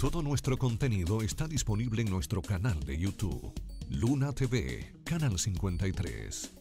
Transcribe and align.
Todo 0.00 0.22
nuestro 0.22 0.56
contenido 0.56 1.20
está 1.20 1.46
disponible 1.46 2.00
en 2.00 2.08
nuestro 2.08 2.40
canal 2.40 2.80
de 2.80 2.96
YouTube, 2.96 3.52
Luna 3.90 4.32
TV, 4.32 4.94
Canal 5.04 5.38
53. 5.38 6.59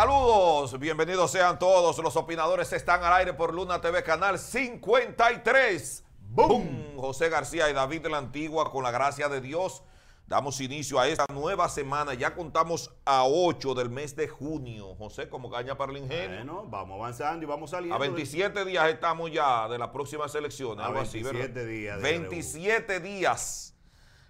Saludos, 0.00 0.78
bienvenidos 0.78 1.30
sean 1.30 1.58
todos. 1.58 1.98
Los 1.98 2.16
opinadores 2.16 2.72
están 2.72 3.04
al 3.04 3.12
aire 3.12 3.34
por 3.34 3.52
Luna 3.52 3.82
TV, 3.82 4.02
canal 4.02 4.38
53. 4.38 6.04
¡Boom! 6.30 6.96
José 6.96 7.28
García 7.28 7.68
y 7.68 7.74
David 7.74 8.04
de 8.04 8.08
la 8.08 8.16
Antigua, 8.16 8.70
con 8.70 8.82
la 8.82 8.92
gracia 8.92 9.28
de 9.28 9.42
Dios, 9.42 9.82
damos 10.26 10.58
inicio 10.62 10.98
a 10.98 11.06
esta 11.06 11.26
nueva 11.30 11.68
semana. 11.68 12.14
Ya 12.14 12.34
contamos 12.34 12.90
a 13.04 13.24
8 13.26 13.74
del 13.74 13.90
mes 13.90 14.16
de 14.16 14.26
junio. 14.26 14.94
José, 14.94 15.28
como 15.28 15.50
caña 15.50 15.76
para 15.76 15.92
el 15.92 15.98
ingenio. 15.98 16.34
Bueno, 16.34 16.64
vamos 16.66 16.98
avanzando 16.98 17.44
y 17.44 17.46
vamos 17.46 17.68
saliendo. 17.68 17.94
A 17.94 17.98
27 17.98 18.64
días 18.64 18.88
estamos 18.88 19.30
ya 19.30 19.68
de 19.68 19.76
las 19.76 19.88
próximas 19.88 20.34
elecciones. 20.34 20.82
A 20.82 20.88
algo 20.88 21.00
así, 21.00 21.22
27 21.22 21.52
¿verdad? 21.52 21.70
días 21.70 21.96
de 21.96 22.02
27 22.02 23.00
días 23.00 23.76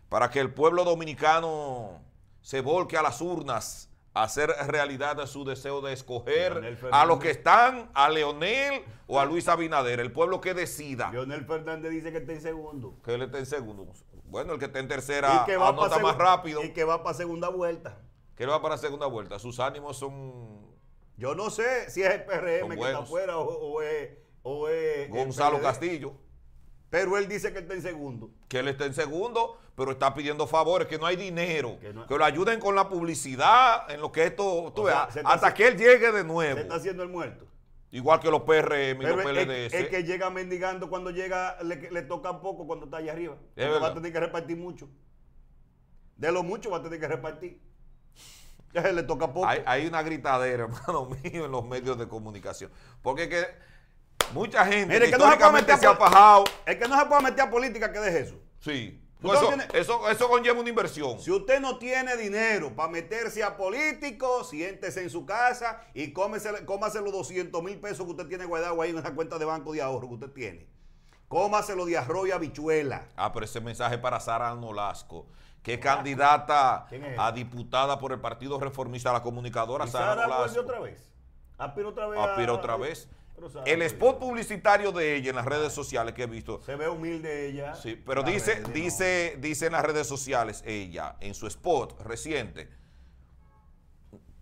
para 0.08 0.30
que 0.30 0.40
el 0.40 0.52
pueblo 0.52 0.82
dominicano 0.82 2.02
se 2.42 2.60
volque 2.60 2.96
a 2.96 3.02
las 3.02 3.20
urnas 3.20 3.89
hacer 4.22 4.50
realidad 4.68 5.24
su 5.26 5.44
deseo 5.44 5.80
de 5.80 5.92
escoger 5.92 6.78
a 6.92 7.04
los 7.04 7.18
que 7.18 7.30
están, 7.30 7.90
a 7.94 8.08
Leonel 8.08 8.82
o 9.06 9.18
a 9.20 9.24
Luis 9.24 9.48
Abinader, 9.48 10.00
el 10.00 10.12
pueblo 10.12 10.40
que 10.40 10.54
decida 10.54 11.10
Leonel 11.10 11.44
Fernández 11.44 11.90
dice 11.90 12.12
que 12.12 12.18
está 12.18 12.32
en 12.32 12.40
segundo. 12.40 12.96
que 13.04 13.14
él 13.14 13.22
esté 13.22 13.38
en 13.38 13.46
segundo. 13.46 13.86
Bueno, 14.26 14.52
el 14.52 14.58
que 14.58 14.66
esté 14.66 14.78
en 14.78 14.88
tercera 14.88 15.42
que 15.46 15.56
va 15.56 15.68
anota 15.68 15.98
más 15.98 16.16
rápido, 16.16 16.62
Y 16.64 16.72
que 16.72 16.84
va 16.84 17.02
para 17.02 17.14
segunda 17.16 17.48
vuelta. 17.48 17.98
que 18.36 18.44
él 18.44 18.50
va 18.50 18.62
para 18.62 18.78
segunda 18.78 19.06
vuelta. 19.06 19.38
Sus 19.38 19.58
ánimos 19.60 19.96
son 19.96 20.66
Yo 21.16 21.34
no 21.34 21.50
sé 21.50 21.90
si 21.90 22.02
es 22.02 22.10
el 22.14 22.24
PRM 22.24 22.68
que 22.76 22.84
está 22.86 22.98
afuera 22.98 23.38
o, 23.38 23.44
o 23.48 23.82
es, 23.82 24.10
o 24.42 24.68
es 24.68 25.10
Gonzalo. 25.10 25.60
Castillo, 25.60 26.14
Pero 26.90 27.16
él 27.16 27.28
dice 27.28 27.52
que 27.52 27.60
está 27.60 27.74
en 27.74 27.82
segundo. 27.82 28.30
que 28.48 28.58
él 28.58 28.68
está 28.68 28.84
en 28.84 28.94
segundo, 28.94 29.58
pero 29.76 29.92
está 29.92 30.12
pidiendo 30.12 30.46
favores, 30.48 30.88
que 30.88 30.98
no 30.98 31.06
hay 31.06 31.14
dinero, 31.14 31.78
que, 31.80 32.18
lo 32.18 32.24
ayuden 32.24 32.58
con 32.58 32.74
la 32.74 32.88
publicidad, 32.88 33.88
en 33.90 34.00
lo 34.00 34.10
que 34.10 34.24
esto, 34.24 34.72
tú 34.74 34.86
sea, 34.86 35.08
se 35.10 35.20
está 35.20 35.30
hasta 35.32 35.54
que 35.54 35.68
él 35.68 35.76
llegue 35.76 36.10
de 36.10 36.18
Se 36.18 36.24
nuevo. 36.24 36.58
está 36.58 36.74
haciendo 36.74 37.04
el 37.04 37.08
muerto. 37.08 37.46
Igual 37.92 38.20
que 38.20 38.30
los 38.30 38.42
PRM 38.42 39.02
y 39.02 39.06
los 39.06 39.24
PLDS. 39.24 39.74
el 39.74 39.88
que 39.88 40.02
llega 40.04 40.30
mendigando 40.30 40.88
cuando 40.90 41.10
llega 41.10 41.60
le, 41.62 41.90
le 41.90 42.02
toca 42.02 42.40
poco 42.40 42.66
cuando 42.66 42.86
está 42.86 42.98
allá 42.98 43.12
arriba. 43.12 43.36
Porque 43.54 43.78
va 43.78 43.88
a 43.88 43.94
tener 43.94 44.12
que 44.12 44.20
repartir 44.20 44.56
mucho. 44.56 44.88
De 46.16 46.30
lo 46.30 46.42
mucho 46.42 46.70
va 46.70 46.78
a 46.78 46.82
tener 46.82 46.98
que 47.00 47.08
repartir. 47.08 47.60
Ya 48.72 48.82
le 48.92 49.02
toca 49.02 49.32
poco. 49.32 49.48
hay, 49.48 49.64
hay 49.66 49.86
una 49.88 50.00
gritadera, 50.00 50.62
hermano 50.70 51.06
mío, 51.06 51.46
en 51.46 51.50
los 51.50 51.64
medios 51.64 51.98
de 51.98 52.06
comunicación. 52.06 52.70
Porque 53.02 53.24
es 53.24 53.28
que 53.28 53.46
mucha 54.32 54.64
gente 54.66 54.94
Mire, 54.94 55.10
que 55.10 55.18
no 55.18 55.30
se 55.30 55.36
puede 55.36 55.52
meter 55.52 55.78
se 55.78 55.86
ha 55.86 55.96
fajado. 55.96 56.44
El 56.66 56.78
que 56.78 56.88
no 56.88 56.98
se 56.98 57.06
puede 57.06 57.22
meter 57.22 57.40
a 57.42 57.50
política, 57.50 57.92
que 57.92 57.98
deje 58.00 58.20
eso. 58.20 58.34
Sí. 58.60 58.96
Eso, 59.22 59.48
tiene- 59.48 59.66
eso, 59.74 60.08
eso 60.08 60.28
conlleva 60.30 60.58
una 60.60 60.70
inversión. 60.70 61.20
Si 61.20 61.30
usted 61.30 61.60
no 61.60 61.76
tiene 61.78 62.16
dinero 62.16 62.74
para 62.74 62.88
meterse 62.90 63.42
a 63.44 63.54
político, 63.54 64.44
siéntese 64.44 65.02
en 65.02 65.10
su 65.10 65.26
casa 65.26 65.82
y 65.92 66.10
cómese, 66.14 66.64
cómase 66.64 67.02
los 67.02 67.12
200 67.12 67.62
mil 67.62 67.78
pesos 67.80 68.06
que 68.06 68.12
usted 68.12 68.26
tiene 68.28 68.46
guardado 68.46 68.80
ahí 68.80 68.90
en 68.90 68.98
esa 68.98 69.14
cuenta 69.14 69.38
de 69.38 69.44
banco 69.44 69.72
de 69.74 69.82
ahorro 69.82 70.08
que 70.08 70.14
usted 70.14 70.30
tiene. 70.30 70.66
Cómaselo 71.28 71.84
de 71.84 71.98
arroz 71.98 72.28
y 72.28 72.32
habichuela. 72.32 73.08
Ah, 73.14 73.30
pero 73.32 73.44
ese 73.44 73.60
mensaje 73.60 73.98
para 73.98 74.18
Sara 74.20 74.54
Nolasco, 74.54 75.26
que 75.62 75.74
es 75.74 75.80
candidata 75.80 76.86
a 77.18 77.32
diputada 77.32 77.98
por 77.98 78.12
el 78.12 78.20
Partido 78.20 78.58
Reformista, 78.58 79.12
la 79.12 79.22
comunicadora 79.22 79.84
¿Y 79.84 79.90
Sara 79.90 80.26
Nolasco. 80.26 80.60
otra 80.60 80.80
vez? 80.80 81.12
Aspira 81.58 81.88
otra 81.88 82.06
vez. 82.08 82.18
a- 82.18 82.24
Aspira 82.24 82.52
otra 82.54 82.76
vez. 82.76 83.08
El 83.66 83.82
spot 83.82 84.18
publicitario 84.18 84.92
de 84.92 85.16
ella 85.16 85.30
en 85.30 85.36
las 85.36 85.46
redes 85.46 85.72
sociales 85.72 86.14
que 86.14 86.24
he 86.24 86.26
visto. 86.26 86.60
Se 86.62 86.76
ve 86.76 86.88
humilde 86.88 87.46
ella. 87.48 87.74
Sí, 87.74 88.00
pero 88.04 88.22
dice, 88.22 88.54
red, 88.56 88.62
¿no? 88.62 88.68
dice, 88.68 89.36
dice 89.38 89.66
en 89.66 89.72
las 89.72 89.84
redes 89.84 90.06
sociales 90.06 90.62
ella, 90.66 91.16
en 91.20 91.34
su 91.34 91.46
spot 91.46 92.00
reciente, 92.02 92.68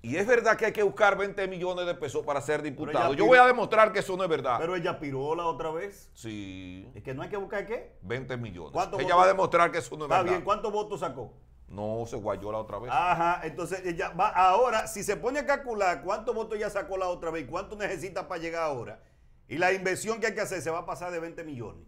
y 0.00 0.16
es 0.16 0.26
verdad 0.26 0.56
que 0.56 0.66
hay 0.66 0.72
que 0.72 0.82
buscar 0.84 1.18
20 1.18 1.48
millones 1.48 1.84
de 1.84 1.94
pesos 1.94 2.24
para 2.24 2.40
ser 2.40 2.62
diputado. 2.62 3.14
Yo 3.14 3.26
voy 3.26 3.36
a 3.38 3.44
demostrar 3.46 3.92
que 3.92 3.98
eso 3.98 4.16
no 4.16 4.22
es 4.22 4.30
verdad. 4.30 4.56
Pero 4.58 4.76
ella 4.76 4.92
aspiró 4.92 5.34
la 5.34 5.44
otra 5.46 5.70
vez. 5.72 6.10
sí, 6.14 6.88
Es 6.94 7.02
que 7.02 7.14
no 7.14 7.22
hay 7.22 7.28
que 7.28 7.36
buscar 7.36 7.66
qué. 7.66 7.96
20 8.02 8.36
millones. 8.36 8.72
¿Cuántos 8.72 9.00
Ella 9.00 9.08
votos? 9.08 9.20
va 9.20 9.24
a 9.24 9.28
demostrar 9.28 9.72
que 9.72 9.78
eso 9.78 9.96
no 9.96 10.04
es 10.04 10.10
Está 10.10 10.18
verdad. 10.18 10.32
bien, 10.32 10.44
¿cuántos 10.44 10.72
votos 10.72 11.00
sacó? 11.00 11.32
No, 11.68 12.04
se 12.06 12.16
guayó 12.16 12.50
la 12.50 12.58
otra 12.58 12.78
vez. 12.78 12.90
Ajá, 12.92 13.40
entonces 13.44 13.82
ella 13.84 14.08
va 14.10 14.28
ahora, 14.30 14.86
si 14.86 15.02
se 15.04 15.16
pone 15.16 15.40
a 15.40 15.46
calcular 15.46 16.02
cuántos 16.02 16.34
votos 16.34 16.56
ella 16.56 16.70
sacó 16.70 16.96
la 16.96 17.08
otra 17.08 17.30
vez 17.30 17.44
y 17.44 17.46
cuánto 17.46 17.76
necesita 17.76 18.26
para 18.26 18.40
llegar 18.40 18.62
ahora, 18.62 19.02
y 19.48 19.58
la 19.58 19.72
inversión 19.72 20.18
que 20.20 20.28
hay 20.28 20.34
que 20.34 20.40
hacer 20.40 20.62
se 20.62 20.70
va 20.70 20.78
a 20.78 20.86
pasar 20.86 21.10
de 21.12 21.20
20 21.20 21.44
millones. 21.44 21.86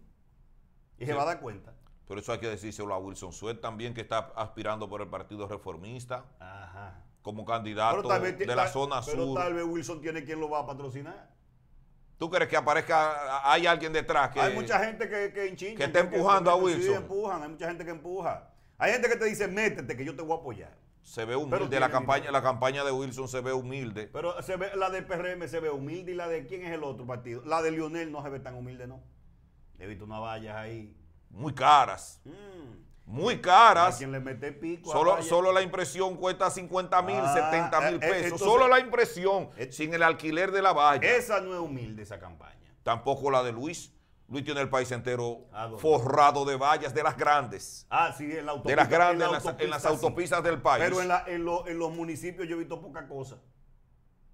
Y 0.97 1.05
se 1.05 1.11
Sí. 1.11 1.17
va 1.17 1.23
a 1.23 1.25
dar 1.25 1.39
cuenta. 1.39 1.73
Pero 2.07 2.19
eso 2.19 2.31
hay 2.33 2.39
que 2.39 2.47
decírselo 2.47 2.93
a 2.93 2.97
Wilson 2.99 3.31
Suet 3.33 3.59
también, 3.61 3.93
que 3.93 4.01
está 4.01 4.31
aspirando 4.35 4.87
por 4.89 5.01
el 5.01 5.07
Partido 5.07 5.47
Reformista 5.47 6.25
Ajá. 6.39 7.01
como 7.23 7.43
candidato 7.45 8.07
de 8.07 8.45
la 8.55 8.67
zona 8.67 9.01
pero 9.05 9.25
sur. 9.27 9.39
tal 9.39 9.53
vez 9.53 9.63
Wilson 9.65 10.01
tiene 10.01 10.23
quien 10.23 10.39
lo 10.39 10.49
va 10.49 10.59
a 10.59 10.65
patrocinar. 10.67 11.31
¿Tú 12.19 12.29
crees 12.29 12.47
que 12.49 12.57
aparezca, 12.57 13.49
hay 13.51 13.65
alguien 13.65 13.91
detrás 13.93 14.29
que... 14.29 14.39
hay 14.39 14.53
mucha 14.53 14.77
gente 14.79 15.09
que, 15.09 15.33
que 15.33 15.47
enchincha, 15.47 15.77
que 15.77 15.83
está 15.85 15.99
empujando 16.01 16.51
a 16.51 16.55
Sí, 16.57 16.61
Wilson. 16.63 16.95
empujan, 16.97 17.41
hay 17.43 17.49
mucha 17.49 17.67
gente 17.67 17.83
que 17.83 17.89
empuja. 17.91 18.50
Hay 18.81 18.93
gente 18.93 19.07
que 19.09 19.15
te 19.15 19.25
dice, 19.25 19.47
métete, 19.47 19.95
que 19.95 20.03
yo 20.03 20.15
te 20.15 20.23
voy 20.23 20.35
a 20.35 20.39
apoyar. 20.39 20.75
se 21.03 21.23
ve 21.25 21.35
humilde, 21.35 21.79
la 21.79 21.89
campaña, 21.91 22.21
dinero. 22.21 22.31
la 22.33 22.41
campaña 22.41 22.83
de 22.83 22.91
Wilson 22.91 23.27
se 23.27 23.41
ve 23.41 23.53
humilde. 23.53 24.09
Pero 24.11 24.41
se 24.41 24.55
ve, 24.57 24.71
la 24.75 24.89
del 24.89 25.05
PRM 25.05 25.47
se 25.47 25.59
ve 25.59 25.69
humilde 25.69 26.11
y 26.13 26.15
la 26.15 26.27
de 26.27 26.45
quién 26.47 26.63
es 26.65 26.71
el 26.71 26.83
otro 26.83 27.05
partido. 27.05 27.43
La 27.45 27.61
de 27.61 27.69
Lionel 27.71 28.11
no 28.11 28.23
se 28.23 28.29
ve 28.29 28.39
tan 28.39 28.55
humilde, 28.55 28.87
¿no? 28.87 29.03
He 29.79 29.85
visto 29.87 30.05
unas 30.05 30.19
vallas 30.21 30.55
ahí. 30.55 30.95
Muy 31.29 31.53
caras, 31.53 32.21
Mm. 32.25 32.81
muy 33.05 33.35
A 33.35 33.41
caras. 33.41 33.97
quien 33.97 34.11
le 34.11 34.19
mete 34.19 34.51
pico. 34.51 34.91
Solo, 34.91 35.21
solo 35.23 35.51
la 35.51 35.61
impresión 35.61 36.17
cuesta 36.17 36.49
50 36.49 37.01
mil, 37.03 37.19
Ah, 37.21 37.33
70 37.33 37.81
mil 37.81 37.93
eh, 37.95 37.97
eh, 37.97 37.99
pesos. 38.09 38.23
entonces- 38.23 38.47
solo 38.47 38.67
la 38.67 38.79
impresión, 38.79 39.49
Eh, 39.57 39.71
sin 39.71 39.93
el 39.93 40.03
alquiler 40.03 40.51
de 40.51 40.61
la 40.61 40.73
valla. 40.73 41.07
Esa 41.15 41.39
no 41.41 41.53
es 41.53 41.59
humilde, 41.59 42.01
esa 42.03 42.19
campaña. 42.19 42.57
Tampoco 42.83 43.29
la 43.31 43.43
de 43.43 43.51
Luis. 43.51 43.93
Luis 44.31 44.45
tiene 44.45 44.61
el 44.61 44.69
país 44.69 44.89
entero 44.91 45.45
forrado 45.77 46.45
de 46.45 46.55
vallas, 46.55 46.93
de 46.93 47.03
las 47.03 47.17
grandes. 47.17 47.85
Ah, 47.89 48.13
sí, 48.17 48.23
en 48.31 48.45
la 48.45 48.53
autopista. 48.53 48.69
De 48.69 48.75
las 48.77 48.89
grandes, 48.89 49.19
la 49.19 49.25
en 49.25 49.31
las, 49.33 49.45
en 49.45 49.69
las 49.69 49.85
autopista, 49.85 49.89
sí. 49.89 50.05
autopistas 50.05 50.43
del 50.43 50.61
país. 50.61 50.83
Pero 50.85 51.01
en, 51.01 51.07
la- 51.09 51.23
en 51.27 51.43
lo- 51.43 51.67
en 51.67 51.77
los 51.77 51.91
municipios 51.91 52.47
yo 52.47 52.55
he 52.55 52.59
visto 52.59 52.79
poca 52.81 53.07
cosa. 53.09 53.35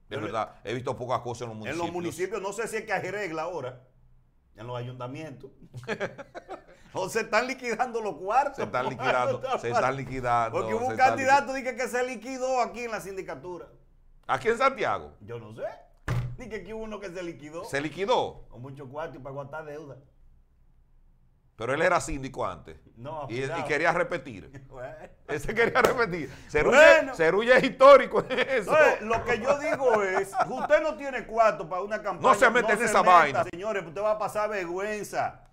Es 0.09 0.21
verdad, 0.21 0.53
he 0.63 0.73
visto 0.75 0.95
pocas 0.95 1.19
cosas 1.21 1.41
en 1.41 1.47
los 1.49 1.55
En 1.55 1.59
municipios. 1.59 1.85
los 1.85 1.93
municipios, 1.93 2.41
no 2.41 2.53
sé 2.53 2.67
si 2.67 2.77
es 2.77 2.83
que 2.85 2.93
arregla 2.93 3.41
ahora, 3.41 3.81
en 4.55 4.67
los 4.67 4.77
ayuntamientos. 4.77 5.49
o 6.93 7.09
se 7.09 7.21
están 7.21 7.47
liquidando 7.47 7.99
los 8.01 8.15
cuartos. 8.17 8.55
Se 8.57 8.63
están 8.63 8.89
liquidando, 8.89 9.41
se 9.59 9.69
están 9.71 9.97
liquidando. 9.97 10.59
Porque 10.59 10.73
hubo 10.75 10.87
un 10.87 10.95
candidato 10.95 11.53
que 11.53 11.87
se 11.87 12.03
liquidó 12.05 12.61
aquí 12.61 12.83
en 12.83 12.91
la 12.91 13.01
sindicatura. 13.01 13.67
Aquí 14.27 14.47
en 14.49 14.57
Santiago. 14.59 15.13
Yo 15.21 15.39
no 15.39 15.53
sé. 15.55 15.63
Dije 16.37 16.63
que 16.63 16.73
hubo 16.73 16.83
uno 16.83 16.99
que 16.99 17.09
se 17.09 17.23
liquidó. 17.23 17.65
Se 17.65 17.81
liquidó. 17.81 18.45
Con 18.49 18.61
mucho 18.61 18.87
cuarto 18.87 19.17
y 19.17 19.19
para 19.19 19.31
aguantar 19.31 19.65
deuda. 19.65 19.97
Pero 21.55 21.73
él 21.73 21.81
era 21.81 21.99
síndico 21.99 22.45
antes. 22.45 22.77
No, 22.95 23.25
Y, 23.29 23.43
y 23.43 23.63
quería 23.67 23.91
repetir. 23.91 24.51
Bueno. 24.69 24.95
Ese 25.27 25.55
quería 25.55 25.81
repetir. 25.81 26.31
Bueno. 26.63 27.15
Cerulle 27.15 27.57
es 27.57 27.63
histórico 27.63 28.23
en 28.29 28.39
eso. 28.39 28.71
Entonces, 28.71 29.01
lo 29.01 29.23
que 29.25 29.39
yo 29.39 29.57
digo 29.57 30.03
es, 30.03 30.31
usted 30.47 30.81
no 30.83 30.95
tiene 30.95 31.25
cuarto 31.25 31.67
para 31.67 31.81
una 31.81 32.01
campaña. 32.01 32.33
No 32.33 32.39
se 32.39 32.49
mete 32.51 32.73
en 32.73 32.83
esa 32.83 33.01
vaina. 33.01 33.43
Señores, 33.45 33.83
usted 33.85 34.01
va 34.01 34.11
a 34.11 34.17
pasar 34.19 34.49
vergüenza. 34.51 35.46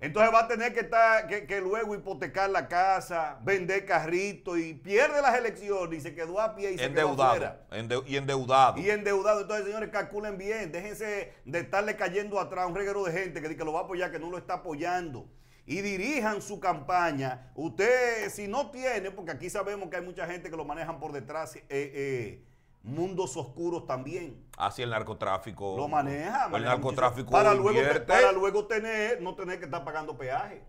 Entonces 0.00 0.32
va 0.32 0.40
a 0.40 0.48
tener 0.48 0.72
que 0.72 0.80
estar, 0.80 1.26
que, 1.26 1.44
que 1.46 1.60
luego 1.60 1.92
hipotecar 1.94 2.48
la 2.50 2.68
casa, 2.68 3.40
vender 3.42 3.84
carrito 3.84 4.56
y 4.56 4.74
pierde 4.74 5.20
las 5.20 5.36
elecciones 5.36 5.98
y 5.98 6.02
se 6.02 6.14
quedó 6.14 6.40
a 6.40 6.54
pie 6.54 6.70
y 6.70 6.78
se 6.78 6.84
quedó 6.84 6.88
endeudado. 7.10 7.30
afuera. 7.30 7.66
ende- 7.72 8.04
y 8.06 8.16
endeudado. 8.16 8.78
Y 8.78 8.90
endeudado. 8.90 9.40
Entonces, 9.40 9.66
señores, 9.66 9.88
calculen 9.90 10.38
bien. 10.38 10.70
Déjense 10.70 11.32
de 11.44 11.58
estarle 11.58 11.96
cayendo 11.96 12.38
atrás 12.38 12.64
a 12.64 12.66
un 12.68 12.76
reguero 12.76 13.02
de 13.02 13.12
gente 13.12 13.40
que, 13.42 13.48
dice 13.48 13.58
que 13.58 13.64
lo 13.64 13.72
va 13.72 13.80
a 13.80 13.84
apoyar, 13.84 14.12
que 14.12 14.20
no 14.20 14.30
lo 14.30 14.38
está 14.38 14.54
apoyando. 14.54 15.28
Y 15.66 15.80
dirijan 15.82 16.40
su 16.42 16.60
campaña. 16.60 17.50
Usted, 17.56 18.30
si 18.30 18.46
no 18.46 18.70
tiene, 18.70 19.10
porque 19.10 19.32
aquí 19.32 19.50
sabemos 19.50 19.90
que 19.90 19.96
hay 19.96 20.02
mucha 20.02 20.26
gente 20.26 20.48
que 20.48 20.56
lo 20.56 20.64
manejan 20.64 21.00
por 21.00 21.10
detrás, 21.12 21.56
eh, 21.56 21.62
eh, 21.68 22.44
mundos 22.88 23.36
oscuros 23.36 23.86
también. 23.86 24.44
Así 24.56 24.82
el 24.82 24.90
narcotráfico. 24.90 25.76
Lo 25.76 25.88
maneja. 25.88 26.50
El 26.52 26.64
narcotráfico 26.64 27.30
para 27.30 27.54
luego, 27.54 27.78
te- 27.80 28.00
para 28.00 28.32
luego 28.32 28.66
tener, 28.66 29.20
no 29.22 29.34
tener 29.34 29.58
que 29.58 29.66
estar 29.66 29.84
pagando 29.84 30.16
peaje. 30.16 30.64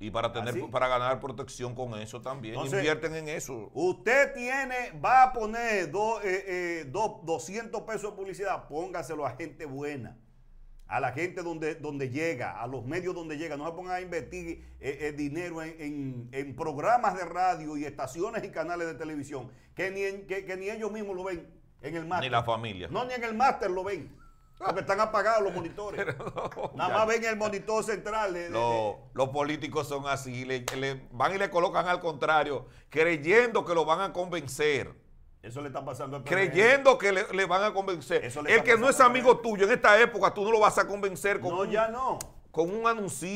Y 0.00 0.10
para 0.10 0.32
tener, 0.32 0.50
Así. 0.50 0.62
para 0.70 0.88
ganar 0.88 1.20
protección 1.20 1.74
con 1.74 1.94
eso 1.98 2.20
también. 2.20 2.54
Entonces, 2.54 2.78
Invierten 2.80 3.14
en 3.14 3.28
eso. 3.28 3.70
Usted 3.72 4.34
tiene, 4.34 4.92
va 5.02 5.22
a 5.24 5.32
poner 5.32 5.90
do- 5.90 6.20
eh, 6.20 6.44
eh, 6.46 6.84
do- 6.88 7.20
200 7.24 7.82
pesos 7.82 8.10
de 8.10 8.16
publicidad, 8.16 8.66
póngaselo 8.68 9.24
a 9.24 9.30
gente 9.30 9.64
buena, 9.66 10.18
a 10.96 11.00
la 11.00 11.12
gente 11.12 11.42
donde, 11.42 11.74
donde 11.74 12.08
llega, 12.08 12.60
a 12.62 12.66
los 12.68 12.84
medios 12.84 13.14
donde 13.16 13.36
llega. 13.36 13.56
No 13.56 13.66
se 13.66 13.72
pongan 13.72 13.94
a 13.96 14.00
invertir 14.00 14.64
eh, 14.80 14.98
eh, 15.00 15.12
dinero 15.12 15.60
en, 15.60 15.74
en- 15.80 16.28
en 16.30 16.54
programas 16.54 17.16
de 17.16 17.24
radio 17.24 17.76
y 17.76 17.84
estaciones 17.84 18.44
y 18.44 18.50
canales 18.50 18.86
de 18.86 18.94
televisión 18.94 19.50
que 19.74 19.90
ni, 19.90 20.02
en- 20.04 20.26
que, 20.28 20.44
que 20.44 20.56
ni 20.56 20.70
ellos 20.70 20.92
mismos 20.92 21.16
lo 21.16 21.24
ven 21.24 21.48
en 21.82 21.96
el 21.96 22.06
máster. 22.06 22.30
Ni 22.30 22.32
la 22.32 22.44
familia. 22.44 22.86
No, 22.92 23.04
ni 23.04 23.12
en 23.14 23.24
el 23.24 23.34
máster 23.34 23.70
lo 23.72 23.82
ven. 23.82 24.16
Porque 24.56 24.80
están 24.82 25.00
apagados 25.00 25.42
los 25.42 25.52
monitores. 25.52 26.06
Nada 26.76 26.88
Ya. 26.90 26.94
más 26.98 27.06
ven 27.08 27.24
el 27.24 27.36
monitor 27.36 27.82
central. 27.82 28.32
de- 28.32 28.44
de- 28.44 28.50
Lo- 28.50 29.00
los 29.14 29.30
políticos 29.30 29.88
son 29.88 30.06
así, 30.06 30.44
le, 30.44 30.64
le 30.78 31.08
van 31.10 31.34
y 31.34 31.38
le 31.38 31.50
colocan 31.50 31.88
al 31.88 31.98
contrario, 31.98 32.66
creyendo 32.88 33.64
que 33.64 33.74
lo 33.74 33.84
van 33.84 34.00
a 34.00 34.12
convencer, 34.12 34.94
eso 35.44 35.60
le 35.60 35.68
está 35.68 35.84
pasando 35.84 36.16
al 36.16 36.24
PRM. 36.24 36.34
creyendo 36.34 36.96
que 36.98 37.12
le, 37.12 37.24
le 37.32 37.44
van 37.46 37.62
a 37.62 37.72
convencer. 37.72 38.24
Eso 38.24 38.42
le 38.42 38.54
El 38.54 38.62
que 38.62 38.76
no 38.76 38.88
es 38.88 38.98
amigo 39.00 39.38
tuyo 39.38 39.64
en 39.66 39.72
esta 39.72 40.00
época, 40.00 40.32
tú 40.32 40.44
no 40.44 40.50
lo 40.50 40.60
vas 40.60 40.78
a 40.78 40.86
convencer 40.86 41.40
con, 41.40 41.50
No, 41.54 41.60
un, 41.62 41.70
ya 41.70 41.88
no. 41.88 42.18
con 42.50 42.70
un 42.70 42.86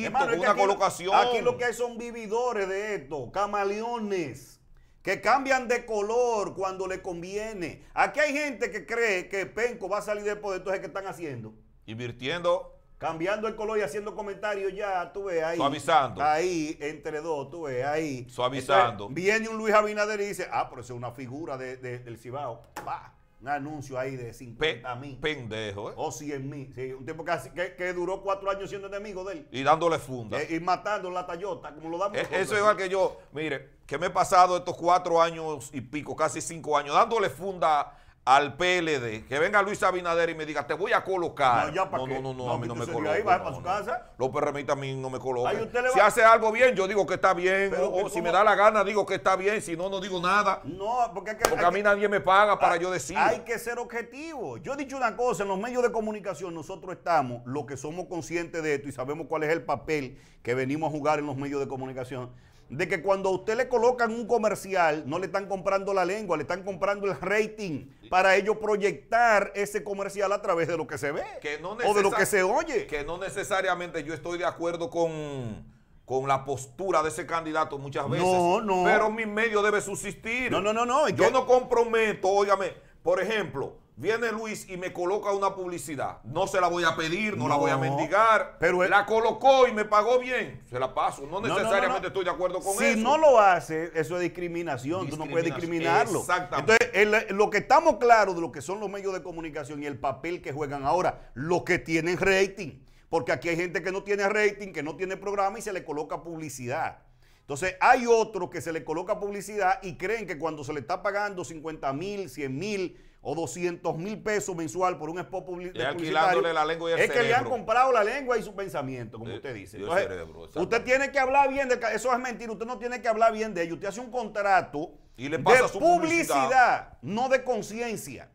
Hermano, 0.07 0.31
con 0.31 0.39
una 0.41 0.51
aquí- 0.53 0.61
colocación. 0.61 1.15
Aquí 1.15 1.41
lo 1.41 1.57
que 1.59 1.65
hay 1.67 1.75
son 1.75 1.99
vividores 1.99 2.69
de 2.69 2.95
esto, 2.95 3.31
camaleones, 3.33 4.61
que 5.03 5.21
cambian 5.21 5.69
de 5.69 5.85
color 5.87 6.55
cuando 6.55 6.87
le 6.87 7.01
conviene. 7.03 7.85
Aquí 7.95 8.21
hay 8.21 8.33
gente 8.33 8.71
que 8.71 8.85
cree 8.87 9.29
que 9.29 9.47
Penco 9.47 9.89
va 9.89 9.99
a 9.99 10.03
salir 10.03 10.25
del 10.25 10.39
poder, 10.39 10.59
entonces 10.59 10.81
¿qué 10.81 10.87
están 10.87 11.07
haciendo? 11.07 11.55
Invirtiendo, 11.87 12.78
Cambiando 12.99 13.47
el 13.47 13.55
color 13.55 13.79
y 13.79 13.83
haciendo 13.83 14.15
comentarios 14.17 14.75
ya, 14.75 15.13
tú 15.13 15.25
ves 15.25 15.43
ahí. 15.45 15.57
Suavizando. 15.57 16.21
Ahí, 16.23 16.77
entre 16.81 17.21
dos, 17.21 17.49
tú 17.49 17.63
ves 17.63 17.85
ahí. 17.87 18.27
Suavizando. 18.29 19.05
Entonces, 19.07 19.15
viene 19.15 19.49
un 19.49 19.57
Luis 19.57 19.73
Abinader 19.73 20.21
y 20.21 20.27
dice, 20.27 20.49
ah, 20.51 20.69
pero 20.69 20.81
es 20.83 20.91
una 20.91 21.13
figura 21.13 21.57
de- 21.57 21.77
de- 21.77 22.01
del 22.01 22.19
Cibao. 22.19 22.61
Pa, 22.85 23.15
un 23.41 23.47
anuncio 23.49 23.97
ahí 23.97 24.17
de 24.17 24.25
pe- 24.25 24.33
50 24.35 24.97
mil. 24.97 25.17
pendejo, 25.19 25.91
¿eh? 25.91 25.95
O 25.97 26.11
100 26.11 26.51
mil. 26.51 26.75
Sí, 26.75 26.93
un 26.93 27.07
tipo 27.07 27.25
que, 27.25 27.31
así- 27.31 27.51
que- 27.51 27.77
que 27.77 27.93
duró 27.93 28.21
cuatro 28.21 28.51
años 28.51 28.69
siendo 28.69 28.89
enemigo 28.89 29.23
de 29.23 29.35
él. 29.35 29.49
y 29.53 29.63
dándole 29.63 30.01
funda. 30.01 30.43
Eh, 30.43 30.57
y 30.57 30.61
matando 30.61 31.09
la 31.09 31.25
Tayota, 31.25 31.73
como 31.73 31.89
lo 31.91 31.99
damos. 31.99 32.17
E- 32.19 32.23
nosotros. 32.23 32.43
Eso 32.43 32.55
es 32.55 32.59
igual 32.59 32.77
que 32.77 32.89
yo, 32.89 33.17
mire, 33.33 33.79
que 33.87 33.97
me 33.97 34.07
he 34.07 34.11
pasado 34.11 34.57
estos 34.57 34.77
cuatro 34.77 35.23
años 35.23 35.71
y 35.73 35.81
pico, 35.83 36.17
casi 36.17 36.41
cinco 36.41 36.77
años, 36.77 36.97
dándole 36.97 37.31
funda 37.31 37.97
al 38.29 38.57
PLD, 38.57 39.27
que 39.27 39.39
venga 39.39 39.63
Luis 39.63 39.83
Abinader 39.83 40.29
y 40.29 40.35
me 40.35 40.45
diga, 40.45 40.67
te 40.67 40.75
voy 40.75 40.93
a 40.93 41.03
colocar. 41.03 41.69
No, 41.69 41.75
ya, 41.75 41.91
¿pa' 41.91 41.97
no, 41.97 42.07
no, 42.07 42.21
no, 42.21 42.35
no, 42.35 42.47
No, 42.47 42.53
a 42.53 42.59
mí 42.59 42.69
no 42.69 42.75
me 42.75 42.87
coloca. 42.87 43.15
ahí, 43.15 43.23
vaya 43.23 43.39
no, 43.39 43.45
pa' 43.45 43.55
su 43.55 43.63
casa. 43.63 44.11
Los 44.19 44.29
PRMistas 44.29 44.77
a 44.77 44.79
mí 44.79 44.95
no 44.95 45.09
me 45.09 45.19
colocan. 45.19 45.71
Si 45.95 45.99
hace 45.99 46.23
algo 46.23 46.53
bien, 46.53 46.75
yo 46.75 46.87
digo 46.87 47.07
que 47.07 47.15
está 47.15 47.33
bien. 47.33 47.73
O, 47.81 48.11
si 48.11 48.21
me 48.21 48.31
da 48.31 48.45
la 48.45 48.55
gana, 48.55 48.85
digo 48.85 49.07
que 49.07 49.15
está 49.15 49.35
bien. 49.35 49.63
Si 49.63 49.79
no, 49.79 49.89
no 49.89 49.99
digo 49.99 50.21
nada. 50.21 50.61
No, 50.65 51.11
porque, 51.15 51.37
Porque 51.49 51.65
a 51.65 51.71
mí 51.71 51.83
nadie 51.83 52.07
me 52.07 52.21
paga 52.21 52.59
para 52.59 52.77
yo 52.77 52.91
decir. 52.91 53.17
Hay 53.17 53.41
que 53.41 53.59
ser 53.59 53.79
objetivo. 53.79 54.59
Yo 54.59 54.75
he 54.75 54.77
dicho 54.77 54.99
una 54.99 55.17
cosa, 55.17 55.45
en 55.45 55.49
los 55.49 55.59
medios 55.59 55.83
de 55.83 55.91
comunicación 55.91 56.53
nosotros 56.55 56.97
estamos, 56.97 57.41
los 57.47 57.65
que 57.65 57.79
somos 57.79 58.09
conscientes 58.09 58.63
de 58.63 58.75
esto 58.75 58.89
y 58.89 58.93
sabemos 58.93 59.27
cuál 59.27 59.45
es 59.45 59.51
el 59.51 59.63
papel 59.63 60.19
que 60.43 60.53
venimos 60.53 60.89
a 60.89 60.91
jugar 60.91 61.19
en 61.19 61.25
los 61.25 61.37
medios 61.37 61.61
de 61.61 61.69
comunicación, 61.69 62.31
de 62.71 62.87
que 62.87 63.01
cuando 63.03 63.31
a 63.31 63.33
usted 63.33 63.57
le 63.57 63.69
colocan 63.69 64.11
un 64.11 64.27
comercial, 64.27 65.05
no 65.07 65.19
le 65.19 65.27
están 65.27 65.47
comprando 65.47 65.95
la 65.95 66.05
lengua, 66.05 66.37
le 66.37 66.43
están 66.43 66.63
comprando 66.63 67.07
el 67.07 67.19
rating 67.19 67.87
para 68.11 68.37
ellos 68.37 68.59
proyectar 68.59 69.53
ese 69.55 69.83
comercial 69.83 70.33
a 70.33 70.43
través 70.43 70.69
de 70.69 70.77
lo 70.77 70.87
que 70.87 70.99
se 70.99 71.11
ve 71.13 71.23
Que 71.41 71.59
no 71.61 71.71
o 71.73 71.95
de 71.95 72.03
lo 72.03 72.11
que 72.11 72.27
se 72.27 72.43
oye. 72.43 72.87
que 72.87 73.05
no 73.05 73.17
necesariamente 73.19 74.05
yo 74.05 74.13
estoy 74.13 74.37
de 74.39 74.45
acuerdo 74.45 74.91
con, 74.91 75.67
con 76.05 76.29
la 76.29 76.45
postura 76.45 77.03
de 77.03 77.09
ese 77.09 77.25
candidato 77.27 77.79
muchas 77.79 78.09
veces. 78.09 78.27
No, 78.27 78.61
no. 78.61 78.85
Pero 78.85 79.11
mi 79.11 79.25
medio 79.25 79.63
debe 79.63 79.81
subsistir. 79.81 80.51
No, 80.51 80.61
no, 80.61 80.73
no, 80.75 80.85
no. 80.85 81.09
Yo 81.09 81.25
que- 81.25 81.31
no 81.31 81.47
comprometo, 81.47 82.29
óigame, 82.29 82.75
por 83.03 83.21
ejemplo, 83.23 83.77
viene 83.99 84.31
Luis 84.31 84.69
y 84.69 84.77
me 84.77 84.93
coloca 84.93 85.33
una 85.33 85.55
publicidad. 85.55 86.19
No 86.23 86.47
se 86.47 86.61
la 86.61 86.69
voy 86.69 86.85
a 86.85 86.95
pedir, 86.95 87.37
no, 87.37 87.49
la 87.49 87.57
voy 87.57 87.71
a 87.71 87.77
mendigar. 87.77 88.57
pero 88.61 88.85
él- 88.85 88.91
la 88.91 89.05
colocó 89.05 89.67
y 89.67 89.73
me 89.73 89.85
pagó 89.85 90.19
bien. 90.21 90.63
Se 90.71 90.79
la 90.79 90.95
paso. 90.95 91.23
No 91.23 91.41
No, 91.41 91.41
no, 91.41 91.49
no, 91.49 91.59
necesariamente 91.59 92.07
estoy 92.07 92.25
de 92.25 92.31
acuerdo 92.31 92.61
con 92.61 92.77
si 92.77 92.85
eso. 92.85 92.99
no 93.01 93.19
lo 93.19 93.41
hace, 93.41 93.91
eso 93.95 94.17
es 94.17 94.23
discriminación. 94.23 95.09
Tú 95.11 95.17
no 95.17 95.27
puedes 95.27 95.47
discriminarlo. 95.47 96.21
exactamente. 96.21 96.77
Entonces, 96.93 97.27
el- 97.29 97.37
lo 97.37 97.51
que 97.51 97.59
estamos 97.59 97.97
claros 97.97 98.37
de 98.37 98.41
lo 98.41 98.53
que 98.53 98.63
son 98.63 98.79
los 98.81 98.89
medios 98.89 99.13
de 99.13 99.23
comunicación 99.23 99.83
y 99.83 99.87
el 99.87 99.99
papel 99.99 100.41
que 100.41 100.53
juegan 100.53 100.85
ahora, 100.85 101.31
los 101.35 101.65
que 101.65 101.79
tienen 101.79 102.19
rating. 102.19 102.81
Porque 103.11 103.33
aquí 103.33 103.49
hay 103.49 103.57
gente 103.57 103.83
que 103.83 103.91
no 103.91 104.03
tiene 104.05 104.29
rating, 104.29 104.73
que 104.73 104.83
no 104.83 104.95
tiene 104.97 105.17
programa 105.17 105.59
y 105.59 105.63
se 105.63 105.73
le 105.73 105.85
coloca 105.85 106.23
publicidad. 106.23 106.99
Entonces, 107.41 107.75
hay 107.81 108.07
otros 108.07 108.51
que 108.51 108.61
se 108.61 108.73
le 108.73 108.85
coloca 108.85 109.19
publicidad 109.19 109.81
y 109.83 109.97
creen 109.97 110.27
que 110.27 110.39
cuando 110.39 110.63
se 110.63 110.75
le 110.75 110.81
está 110.81 111.03
pagando 111.03 111.43
50 111.45 111.91
mil, 111.95 112.29
100 112.29 112.57
mil 112.59 113.01
o 113.29 113.35
200 113.35 113.95
mil 113.99 114.23
pesos 114.23 114.57
mensual 114.57 114.97
por 114.97 115.11
un 115.11 115.19
spot 115.19 115.45
publi- 115.47 115.69
Y 115.75 115.79
de 115.79 115.85
alquilándole 115.85 116.51
la 116.51 116.65
lengua 116.65 116.89
y 116.89 116.93
el 116.95 117.01
es 117.01 117.11
que 117.11 117.23
le 117.23 117.35
han 117.35 117.45
comprado 117.45 117.93
la 117.93 118.03
lengua 118.03 118.39
y 118.39 118.43
su 118.43 118.55
pensamiento, 118.55 119.19
como 119.19 119.35
usted 119.35 119.55
dice. 119.55 119.77
Entonces, 119.77 120.09
cerebro, 120.09 120.49
usted 120.55 120.83
tiene 120.83 121.13
que 121.13 121.19
hablar 121.19 121.51
bien 121.51 121.69
de 121.69 121.79
eso 121.93 122.11
es 122.11 122.19
mentira, 122.19 122.53
usted 122.53 122.65
no 122.65 122.79
tiene 122.79 123.03
que 123.03 123.09
hablar 123.09 123.35
bien 123.35 123.53
de 123.53 123.65
ellos, 123.65 123.75
usted 123.75 123.89
hace 123.89 124.01
un 124.01 124.11
contrato 124.11 124.93
Y 125.19 125.29
le 125.29 125.39
pasa 125.41 125.65
de 125.65 125.69
su 125.69 125.79
publicidad, 125.79 126.35
publicidad. 126.37 126.99
no 127.03 127.29
de 127.29 127.45
conciencia. 127.45 128.31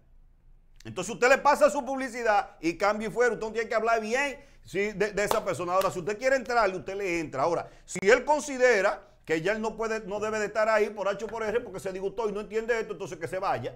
Entonces 0.85 1.11
usted 1.15 1.27
le 1.29 1.39
pasa 1.39 1.71
su 1.71 1.83
publicidad 1.83 2.51
y 2.61 2.77
cambia 2.77 3.07
y 3.07 3.11
fuera, 3.11 3.33
usted 3.33 3.47
no 3.47 3.51
tiene 3.51 3.67
que 3.67 3.73
hablar 3.75 3.99
bien 3.99 4.37
sí, 4.63 4.91
de, 4.91 5.11
de 5.11 5.23
esa 5.23 5.43
persona. 5.43 5.73
Ahora, 5.73 5.89
si 5.89 5.99
usted 5.99 6.19
quiere 6.19 6.35
entrarle, 6.35 6.77
usted 6.77 6.95
le 6.95 7.19
entra. 7.19 7.41
Ahora, 7.43 7.67
si 7.85 7.97
él 8.07 8.23
considera 8.25 9.01
que 9.25 9.41
ya 9.41 9.53
él 9.53 9.61
no 9.61 9.75
puede, 9.75 10.01
no 10.01 10.19
debe 10.19 10.37
de 10.37 10.45
estar 10.47 10.69
ahí 10.69 10.91
por 10.91 11.07
H 11.07 11.25
o 11.25 11.27
por 11.27 11.41
R 11.41 11.61
porque 11.61 11.79
se 11.79 11.91
disgustó 11.91 12.29
y 12.29 12.31
no 12.31 12.41
entiende 12.41 12.79
esto, 12.79 12.93
entonces 12.93 13.17
que 13.17 13.27
se 13.27 13.39
vaya. 13.39 13.75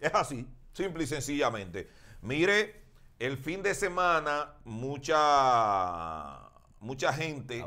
Es 0.00 0.14
así. 0.14 0.46
Simple 0.72 1.04
y 1.04 1.06
sencillamente. 1.06 1.88
Mire, 2.22 2.82
el 3.18 3.36
fin 3.36 3.62
de 3.62 3.74
semana, 3.74 4.54
mucha, 4.64 6.40
mucha 6.80 7.12
gente 7.12 7.62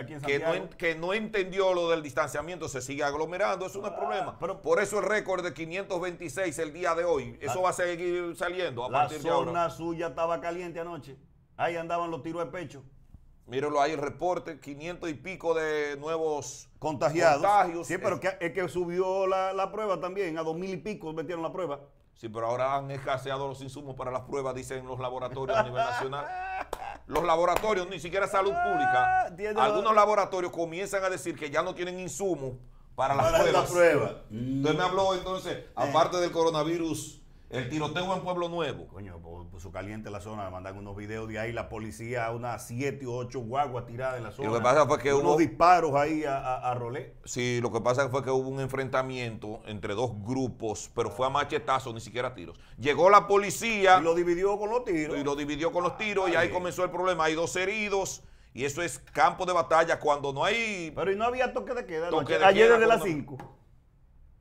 aquí 0.00 0.14
en 0.14 0.20
que 0.22 0.38
no, 0.38 0.70
que 0.70 0.94
no 0.94 1.12
entendió 1.12 1.74
lo 1.74 1.90
del 1.90 2.02
distanciamiento 2.02 2.68
se 2.68 2.80
sigue 2.80 3.04
aglomerando, 3.04 3.66
eso 3.66 3.80
no 3.80 3.88
es 3.88 3.92
problema. 3.94 4.32
Ah, 4.34 4.36
pero- 4.40 4.62
Por 4.62 4.80
eso 4.80 4.98
el 5.00 5.04
récord 5.04 5.42
de 5.44 5.52
526 5.52 6.58
el 6.58 6.72
día 6.72 6.94
de 6.94 7.04
hoy, 7.04 7.38
eso 7.40 7.60
va 7.62 7.70
a 7.70 7.74
seguir 7.74 8.34
saliendo 8.36 8.84
a 8.84 8.90
La 8.90 9.00
partir 9.00 9.20
de 9.22 9.28
ahora. 9.30 9.50
zona 9.50 9.70
suya 9.70 10.06
estaba 10.08 10.40
caliente 10.40 10.80
anoche. 10.80 11.16
Ahí 11.56 11.76
andaban 11.76 12.10
los 12.10 12.22
tiros 12.22 12.44
de 12.44 12.50
pecho. 12.50 12.82
Mírenlo 13.46 13.80
ahí 13.80 13.92
el 13.92 13.98
reporte, 13.98 14.58
500 14.58 15.10
y 15.10 15.14
pico 15.14 15.52
de 15.52 15.96
nuevos 15.98 16.68
Contagiados. 16.78 17.42
contagios. 17.42 17.86
Sí, 17.86 17.98
pero 17.98 18.14
Es- 18.16 18.20
que, 18.20 18.36
es 18.46 18.52
que 18.52 18.68
subió 18.68 19.26
la, 19.26 19.52
la 19.52 19.70
prueba 19.70 20.00
también. 20.00 20.38
A 20.38 20.42
dos 20.42 20.56
mil 20.56 20.70
y 20.70 20.76
pico 20.78 21.12
metieron 21.12 21.42
la 21.42 21.52
prueba. 21.52 21.80
Sí, 22.14 22.28
pero 22.28 22.46
ahora 22.46 22.76
han 22.76 22.90
escaseado 22.90 23.46
los 23.48 23.60
insumos 23.60 23.96
para 23.96 24.10
las 24.10 24.22
pruebas, 24.22 24.54
dicen 24.54 24.86
los 24.86 24.98
laboratorios 24.98 25.58
a 25.58 25.62
nivel 25.64 25.84
nacional. 25.84 26.24
Los 27.06 27.22
laboratorios, 27.24 27.86
ni 27.90 28.00
siquiera 28.00 28.26
salud 28.26 28.52
pública. 28.52 29.26
Ah, 29.26 29.30
Algunos 29.58 29.94
laboratorios 29.94 30.50
comienzan 30.52 31.04
a 31.04 31.10
decir 31.10 31.36
que 31.38 31.50
ya 31.50 31.62
no 31.62 31.74
tienen 31.74 31.98
insumos 32.00 32.52
para 32.94 33.14
las 33.14 33.26
Para 33.26 33.38
la 33.38 33.42
pruebas. 33.64 33.70
prueba. 33.70 34.04
Usted 34.30 34.74
me 34.78 34.82
habló 34.84 35.14
entonces, 35.14 35.64
aparte 35.74 36.16
del 36.18 36.30
coronavirus, 36.30 37.20
el 37.56 37.68
tiroteo 37.68 38.14
en 38.14 38.22
Pueblo 38.22 38.48
Nuevo. 38.48 38.86
Coño, 38.88 39.18
pues, 39.22 39.46
puso 39.50 39.70
caliente 39.72 40.10
la 40.10 40.20
zona, 40.20 40.44
me 40.44 40.50
mandan 40.50 40.76
unos 40.76 40.96
videos 40.96 41.28
de 41.28 41.38
ahí, 41.38 41.52
la 41.52 41.68
policía, 41.68 42.30
unas 42.30 42.66
siete 42.66 43.06
o 43.06 43.14
ocho 43.16 43.40
guaguas 43.40 43.86
tiradas 43.86 44.18
en 44.18 44.24
la 44.24 44.30
zona. 44.32 44.48
lo 44.48 44.54
que 44.56 44.60
pasa 44.62 44.86
fue 44.86 44.98
que 44.98 45.12
unos 45.14 45.32
hubo- 45.32 45.38
disparos 45.38 45.94
ahí 45.94 46.24
a, 46.24 46.36
a, 46.38 46.70
a 46.70 46.74
rolé. 46.74 47.14
Sí, 47.24 47.60
lo 47.62 47.70
que 47.72 47.80
pasa 47.80 48.08
fue 48.08 48.22
que 48.24 48.30
hubo 48.30 48.48
un 48.48 48.60
enfrentamiento 48.60 49.62
entre 49.66 49.94
dos 49.94 50.10
grupos, 50.22 50.90
pero 50.94 51.10
fue 51.10 51.26
a 51.26 51.30
machetazos, 51.30 51.94
ni 51.94 52.00
siquiera 52.00 52.28
a 52.28 52.34
tiros. 52.34 52.58
Llegó 52.78 53.10
la 53.10 53.26
policía. 53.26 53.98
Y 54.00 54.02
lo 54.02 54.14
dividió 54.14 54.58
con 54.58 54.70
los 54.70 54.84
tiros. 54.84 55.16
y 55.18 55.24
lo 55.24 55.36
dividió 55.36 55.72
con 55.72 55.82
los 55.84 55.96
tiros 55.96 56.28
y 56.30 56.34
ahí 56.34 56.48
bien. 56.48 56.54
comenzó 56.58 56.84
el 56.84 56.90
problema. 56.90 57.24
Hay 57.24 57.34
dos 57.34 57.54
heridos 57.56 58.22
y 58.52 58.64
eso 58.64 58.82
es 58.82 58.98
campo 58.98 59.46
de 59.46 59.52
batalla 59.52 59.98
cuando 59.98 60.32
no 60.32 60.44
hay... 60.44 60.92
Pero 60.94 61.10
y 61.12 61.16
no 61.16 61.24
había 61.24 61.52
toque 61.52 61.74
de 61.74 61.84
queda. 61.86 62.08
Toque 62.10 62.38
de 62.38 62.44
Ayer 62.44 62.66
queda 62.68 62.74
desde 62.78 62.86
las 62.86 62.98
cuando- 63.00 63.16
5. 63.36 63.58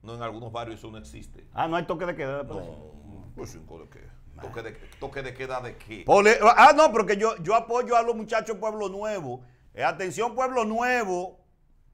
No, 0.03 0.15
en 0.15 0.21
algunos 0.21 0.51
barrios 0.51 0.79
eso 0.79 0.91
no 0.91 0.97
existe. 0.97 1.47
Ah, 1.53 1.67
no 1.67 1.77
hay 1.77 1.85
toque 1.85 2.05
de 2.05 2.13
queda. 2.15 2.39
las 2.43 2.47
No. 2.47 3.02
Pues 3.35 3.51
cinco 3.51 3.79
de 3.79 3.89
qué. 3.89 3.99
Toque 4.41 4.61
de, 4.63 4.71
toque 4.99 5.21
de 5.21 5.33
queda 5.33 5.61
de 5.61 5.77
qué. 5.77 6.03
Pole- 6.05 6.39
ah, 6.41 6.73
no, 6.75 6.91
porque 6.91 7.17
yo, 7.17 7.35
yo 7.37 7.55
apoyo 7.55 7.95
a 7.95 8.01
los 8.01 8.15
muchachos 8.15 8.57
Pueblo 8.57 8.89
Nuevo. 8.89 9.43
Eh, 9.73 9.83
atención, 9.83 10.35
Pueblo 10.35 10.65
Nuevo 10.65 11.39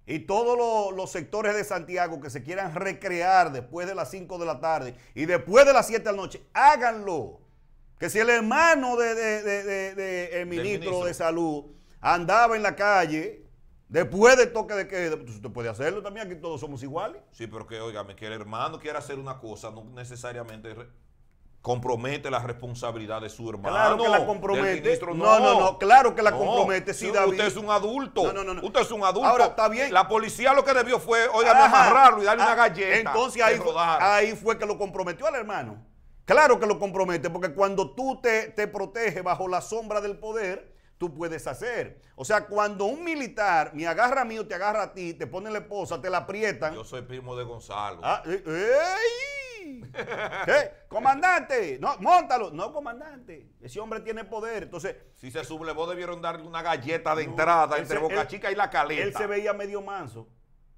y 0.06 0.20
todos 0.20 0.58
los, 0.58 0.96
los 0.96 1.12
sectores 1.12 1.56
de 1.56 1.64
Santiago 1.64 2.20
que 2.20 2.30
se 2.30 2.42
quieran 2.44 2.74
recrear 2.74 3.52
después 3.52 3.88
de 3.88 3.96
las 3.96 4.10
5 4.10 4.38
de 4.40 4.46
la 4.46 4.60
tarde 4.60 4.96
y 5.14 5.26
después 5.26 5.66
de 5.66 5.74
las 5.74 5.88
7 5.88 6.04
de 6.04 6.12
la 6.12 6.18
noche, 6.18 6.42
háganlo. 6.54 7.42
Que 8.00 8.10
si 8.10 8.18
el 8.18 8.30
hermano 8.30 8.96
de, 8.96 10.32
el 10.42 10.46
ministro, 10.48 10.80
ministro. 10.80 11.06
de 11.06 11.14
Salud 11.14 11.66
andaba 12.00 12.56
en 12.56 12.64
la 12.64 12.76
calle 12.76 13.46
después 13.90 14.38
del 14.38 14.54
toque 14.54 14.74
de 14.74 14.88
queda, 14.88 15.18
pues 15.18 15.36
usted 15.36 15.50
puede 15.52 15.68
hacerlo 15.70 16.02
también, 16.02 16.26
aquí 16.26 16.40
todos 16.40 16.62
somos 16.62 16.82
iguales. 16.82 17.22
Sí, 17.32 17.48
pero 17.48 17.68
que, 17.68 17.80
óigame, 17.82 18.16
que 18.16 18.28
el 18.28 18.34
hermano 18.34 18.80
quiera 18.80 19.00
hacer 19.00 19.20
una 19.20 19.38
cosa, 19.40 19.70
no 19.72 19.84
necesariamente... 19.84 20.74
compromete 21.62 22.32
la 22.32 22.40
responsabilidad 22.40 23.22
de 23.22 23.30
su 23.30 23.50
hermano. 23.50 23.76
Claro 23.76 23.98
que 23.98 24.08
la 24.10 24.26
compromete. 24.26 24.82
ministro, 24.82 25.14
No, 25.14 25.40
no, 25.40 25.60
no, 25.60 25.78
claro 25.78 26.16
que 26.16 26.22
la 26.22 26.32
No. 26.32 26.38
compromete, 26.38 26.94
sí, 26.94 27.12
David. 27.12 27.32
Usted 27.32 27.46
es 27.48 27.58
un 27.58 27.70
adulto. 27.70 28.32
No, 28.34 28.44
no, 28.44 28.54
no. 28.54 28.66
Usted 28.66 28.82
es 28.82 28.92
un 28.92 29.04
adulto. 29.04 29.28
Ahora, 29.28 29.46
está 29.48 29.68
bien. 29.68 29.94
La 29.94 30.08
policía 30.08 30.54
lo 30.54 30.64
que 30.64 30.74
debió 30.74 31.00
fue, 31.00 31.28
oiga, 31.28 31.66
amarrarlo 31.66 32.22
y 32.22 32.26
darle 32.26 32.44
Ah, 32.44 32.48
una 32.48 32.56
galleta. 32.56 32.98
Entonces 33.12 33.42
ahí, 33.42 33.60
ahí 34.00 34.36
fue 34.36 34.58
que 34.58 34.66
lo 34.66 34.78
comprometió 34.78 35.28
al 35.28 35.36
hermano. 35.36 35.86
Claro 36.26 36.60
que 36.60 36.66
lo 36.68 36.78
compromete, 36.80 37.30
porque 37.30 37.54
cuando 37.54 37.92
tú 37.92 38.20
te, 38.22 38.50
te 38.50 38.68
proteges 38.68 39.24
bajo 39.24 39.48
la 39.48 39.62
sombra 39.62 40.00
del 40.00 40.18
poder, 40.18 40.74
tú 40.98 41.14
puedes 41.14 41.48
hacer. 41.48 42.02
O 42.16 42.24
sea, 42.24 42.46
cuando 42.46 42.86
un 42.86 43.04
militar 43.04 43.72
me 43.74 43.88
agarra 43.88 44.22
a 44.22 44.26
mí 44.26 44.38
o 44.38 44.46
te 44.48 44.54
agarra 44.54 44.84
a 44.84 44.94
ti, 44.94 45.14
te 45.14 45.26
pone 45.28 45.50
la 45.50 45.60
esposa, 45.60 46.00
te 46.00 46.10
la 46.10 46.20
aprietan. 46.20 46.74
Yo 46.76 46.84
soy 46.84 47.02
primo 47.02 47.36
de 47.36 47.44
Gonzalo. 47.46 48.00
Ah, 48.04 48.22
eh, 48.26 48.44
¡ey! 48.46 49.29
¿Qué? 50.46 50.72
Comandante, 50.88 51.78
no, 51.80 51.98
móntalo. 52.00 52.52
No, 52.52 52.72
comandante. 52.74 53.50
Ese 53.62 53.80
hombre 53.80 54.00
tiene 54.02 54.24
poder. 54.26 54.64
Entonces, 54.64 54.96
Si 55.16 55.32
se 55.32 55.44
sublevó, 55.44 55.88
debieron 55.88 56.22
darle 56.22 56.46
una 56.48 56.62
galleta 56.62 57.16
de 57.16 57.24
entrada 57.24 57.78
entre 57.78 57.98
se- 57.98 58.02
Boca 58.04 58.22
él- 58.22 58.28
Chica 58.28 58.52
y 58.52 58.56
la 58.56 58.70
caleta. 58.70 59.04
Él 59.04 59.14
se 59.14 59.28
veía 59.28 59.54
medio 59.54 59.82
manso 59.82 60.28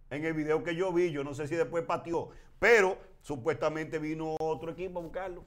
en 0.10 0.26
el 0.26 0.34
video 0.34 0.64
que 0.64 0.76
yo 0.76 0.92
vi. 0.92 1.12
Yo 1.12 1.24
no 1.24 1.34
sé 1.34 1.48
si 1.48 1.56
después 1.56 1.84
pateó, 1.86 2.30
pero 2.60 2.98
supuestamente 3.22 4.00
vino 4.00 4.36
otro 4.40 4.72
equipo 4.72 5.00
a 5.00 5.02
buscarlo. 5.04 5.46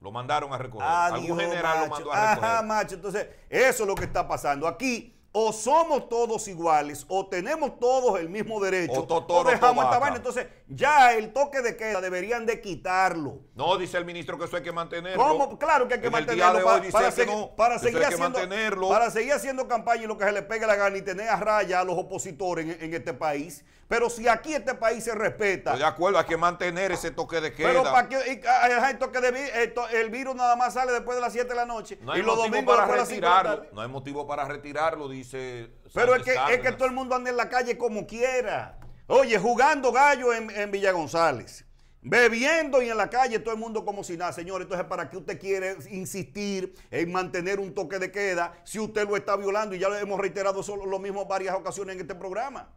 Lo 0.00 0.10
mandaron 0.10 0.52
a 0.52 0.58
recoger. 0.58 0.86
Adiós, 0.88 1.20
Algún 1.20 1.38
general 1.38 1.80
lo 1.82 1.86
mandó 1.88 2.12
a 2.12 2.30
recoger. 2.34 2.50
Ajá, 2.50 2.62
macho. 2.62 2.94
Entonces, 2.96 3.28
eso 3.48 3.82
es 3.84 3.88
lo 3.88 3.94
que 3.94 4.04
está 4.04 4.26
pasando. 4.26 4.66
Aquí, 4.66 5.16
o 5.34 5.50
somos 5.52 6.10
todos 6.10 6.46
iguales, 6.46 7.06
o 7.08 7.26
tenemos 7.26 7.78
todos 7.80 8.20
el 8.20 8.28
mismo 8.28 8.60
derecho, 8.60 8.92
O 9.00 9.04
totoro, 9.04 9.48
dejamos 9.48 9.84
esta 9.86 9.98
vaina. 9.98 10.16
Entonces, 10.16 10.46
ya 10.68 11.14
el 11.14 11.32
toque 11.32 11.62
de 11.62 11.74
queda 11.74 12.02
deberían 12.02 12.44
de 12.44 12.60
quitarlo. 12.60 13.38
No, 13.54 13.78
dice 13.78 13.96
el 13.96 14.04
ministro 14.04 14.38
que 14.38 14.44
eso 14.44 14.56
hay 14.56 14.62
que 14.62 14.72
mantenerlo. 14.72 15.22
¿Cómo? 15.22 15.58
Claro 15.58 15.88
que 15.88 15.94
hay 15.94 16.00
que 16.00 16.06
En 16.06 16.12
mantenerlo 16.12 16.80
dice 16.80 16.92
para, 16.92 17.10
que 17.10 17.22
segui- 17.22 17.26
no, 17.34 17.56
para 17.56 17.78
seguir 17.78 18.04
haciendo, 18.04 18.38
mantenerlo. 18.38 18.88
para 18.90 19.10
seguir 19.10 19.32
haciendo 19.32 19.66
campaña 19.66 20.02
y 20.02 20.06
lo 20.06 20.18
que 20.18 20.24
se 20.24 20.32
le 20.32 20.42
pegue 20.42 20.66
la 20.66 20.76
gana 20.76 20.98
y 20.98 21.02
tener 21.02 21.28
a 21.28 21.36
raya 21.36 21.80
a 21.80 21.84
los 21.84 21.96
opositores 21.96 22.66
en, 22.66 22.82
en 22.84 22.94
este 22.94 23.14
país. 23.14 23.64
Pero 23.92 24.08
si 24.08 24.26
aquí 24.26 24.54
este 24.54 24.74
país 24.74 25.04
se 25.04 25.14
respeta, 25.14 25.72
Estoy 25.72 25.80
de 25.80 25.84
acuerdo, 25.84 26.18
hay 26.18 26.24
que 26.24 26.38
mantener 26.38 26.92
ese 26.92 27.10
toque 27.10 27.42
de 27.42 27.52
queda. 27.52 27.68
pero 27.68 27.82
para 27.82 28.08
que 28.08 28.16
y, 28.32 28.40
ah, 28.48 28.88
el, 28.90 28.98
toque 28.98 29.20
de 29.20 29.28
el, 29.64 29.74
el 29.92 30.08
virus 30.08 30.34
nada 30.34 30.56
más 30.56 30.72
sale 30.72 30.92
después 30.92 31.14
de 31.16 31.20
las 31.20 31.30
7 31.34 31.46
de 31.46 31.54
la 31.54 31.66
noche 31.66 31.98
no 32.00 32.12
hay 32.12 32.20
y 32.20 32.22
los 32.22 32.36
domingos 32.38 32.74
para 32.74 32.86
después 32.86 32.94
de 32.94 33.00
las 33.00 33.08
5 33.08 33.20
de 33.20 33.26
la 33.30 33.42
retirarlo. 33.42 33.74
No 33.74 33.80
hay 33.82 33.88
motivo 33.88 34.26
para 34.26 34.44
retirarlo, 34.46 35.08
dice. 35.22 35.70
Pero 35.94 36.14
es 36.14 36.22
que, 36.22 36.34
es 36.50 36.60
que 36.60 36.72
todo 36.72 36.86
el 36.86 36.94
mundo 36.94 37.14
anda 37.14 37.30
en 37.30 37.36
la 37.36 37.48
calle 37.48 37.78
como 37.78 38.06
quiera. 38.06 38.78
Oye, 39.06 39.38
jugando 39.38 39.92
gallo 39.92 40.32
en, 40.32 40.50
en 40.50 40.70
Villa 40.70 40.92
González. 40.92 41.64
Bebiendo 42.04 42.82
y 42.82 42.90
en 42.90 42.96
la 42.96 43.08
calle 43.08 43.38
todo 43.38 43.54
el 43.54 43.60
mundo 43.60 43.84
como 43.84 44.02
si 44.02 44.16
nada, 44.16 44.32
señor. 44.32 44.62
Entonces, 44.62 44.86
¿para 44.86 45.08
qué 45.08 45.16
usted 45.16 45.38
quiere 45.38 45.76
insistir 45.90 46.74
en 46.90 47.12
mantener 47.12 47.60
un 47.60 47.74
toque 47.74 47.98
de 47.98 48.10
queda 48.10 48.60
si 48.64 48.80
usted 48.80 49.06
lo 49.06 49.16
está 49.16 49.36
violando? 49.36 49.74
Y 49.74 49.78
ya 49.78 49.88
lo 49.88 49.96
hemos 49.96 50.18
reiterado 50.18 50.62
solo, 50.62 50.84
lo 50.84 50.98
mismo 50.98 51.26
varias 51.26 51.54
ocasiones 51.54 51.94
en 51.94 52.00
este 52.00 52.14
programa. 52.16 52.70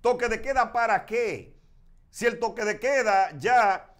¿Toque 0.00 0.28
de 0.28 0.42
queda 0.42 0.72
para 0.72 1.06
qué? 1.06 1.56
Si 2.10 2.26
el 2.26 2.38
toque 2.38 2.64
de 2.64 2.78
queda 2.78 3.30
ya... 3.38 3.90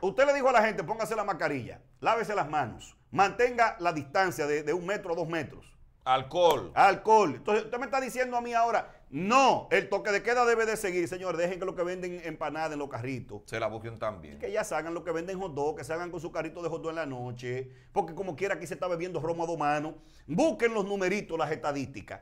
Usted 0.00 0.26
le 0.26 0.34
dijo 0.34 0.48
a 0.48 0.52
la 0.52 0.62
gente, 0.62 0.82
póngase 0.82 1.14
la 1.14 1.24
mascarilla, 1.24 1.80
lávese 2.00 2.34
las 2.34 2.48
manos, 2.48 2.96
mantenga 3.10 3.76
la 3.80 3.92
distancia 3.92 4.46
de, 4.46 4.62
de 4.62 4.72
un 4.72 4.86
metro 4.86 5.12
a 5.12 5.16
dos 5.16 5.28
metros 5.28 5.70
Alcohol. 6.04 6.72
alcohol. 6.74 7.34
Entonces, 7.36 7.64
usted 7.64 7.78
me 7.78 7.84
está 7.84 8.00
diciendo 8.00 8.36
a 8.36 8.40
mí 8.40 8.54
ahora, 8.54 8.90
no, 9.10 9.68
el 9.70 9.88
toque 9.88 10.10
de 10.12 10.22
queda 10.22 10.44
debe 10.46 10.64
de 10.66 10.76
seguir, 10.76 11.06
señor. 11.08 11.36
Dejen 11.36 11.58
que 11.58 11.66
lo 11.66 11.74
que 11.74 11.82
venden 11.82 12.20
empanadas 12.24 12.72
en 12.72 12.78
los 12.78 12.88
carritos, 12.88 13.42
Se 13.46 13.60
la 13.60 13.66
busquen 13.66 13.98
también. 13.98 14.38
que 14.38 14.50
ya 14.50 14.64
se 14.64 14.74
hagan 14.74 14.94
lo 14.94 15.04
que 15.04 15.12
venden 15.12 15.38
hot 15.40 15.52
dog, 15.52 15.76
que 15.76 15.84
se 15.84 15.92
hagan 15.92 16.10
con 16.10 16.20
su 16.20 16.32
carrito 16.32 16.62
de 16.62 16.68
hot 16.68 16.80
dog 16.82 16.90
en 16.90 16.96
la 16.96 17.06
noche, 17.06 17.70
porque 17.92 18.14
como 18.14 18.34
quiera 18.36 18.54
aquí 18.54 18.66
se 18.66 18.74
está 18.74 18.86
bebiendo 18.88 19.20
romo 19.20 19.44
a 19.44 19.46
dos 19.46 19.58
manos. 19.58 19.94
Busquen 20.26 20.72
los 20.74 20.84
numeritos, 20.84 21.36
las 21.38 21.50
estadísticas. 21.50 22.20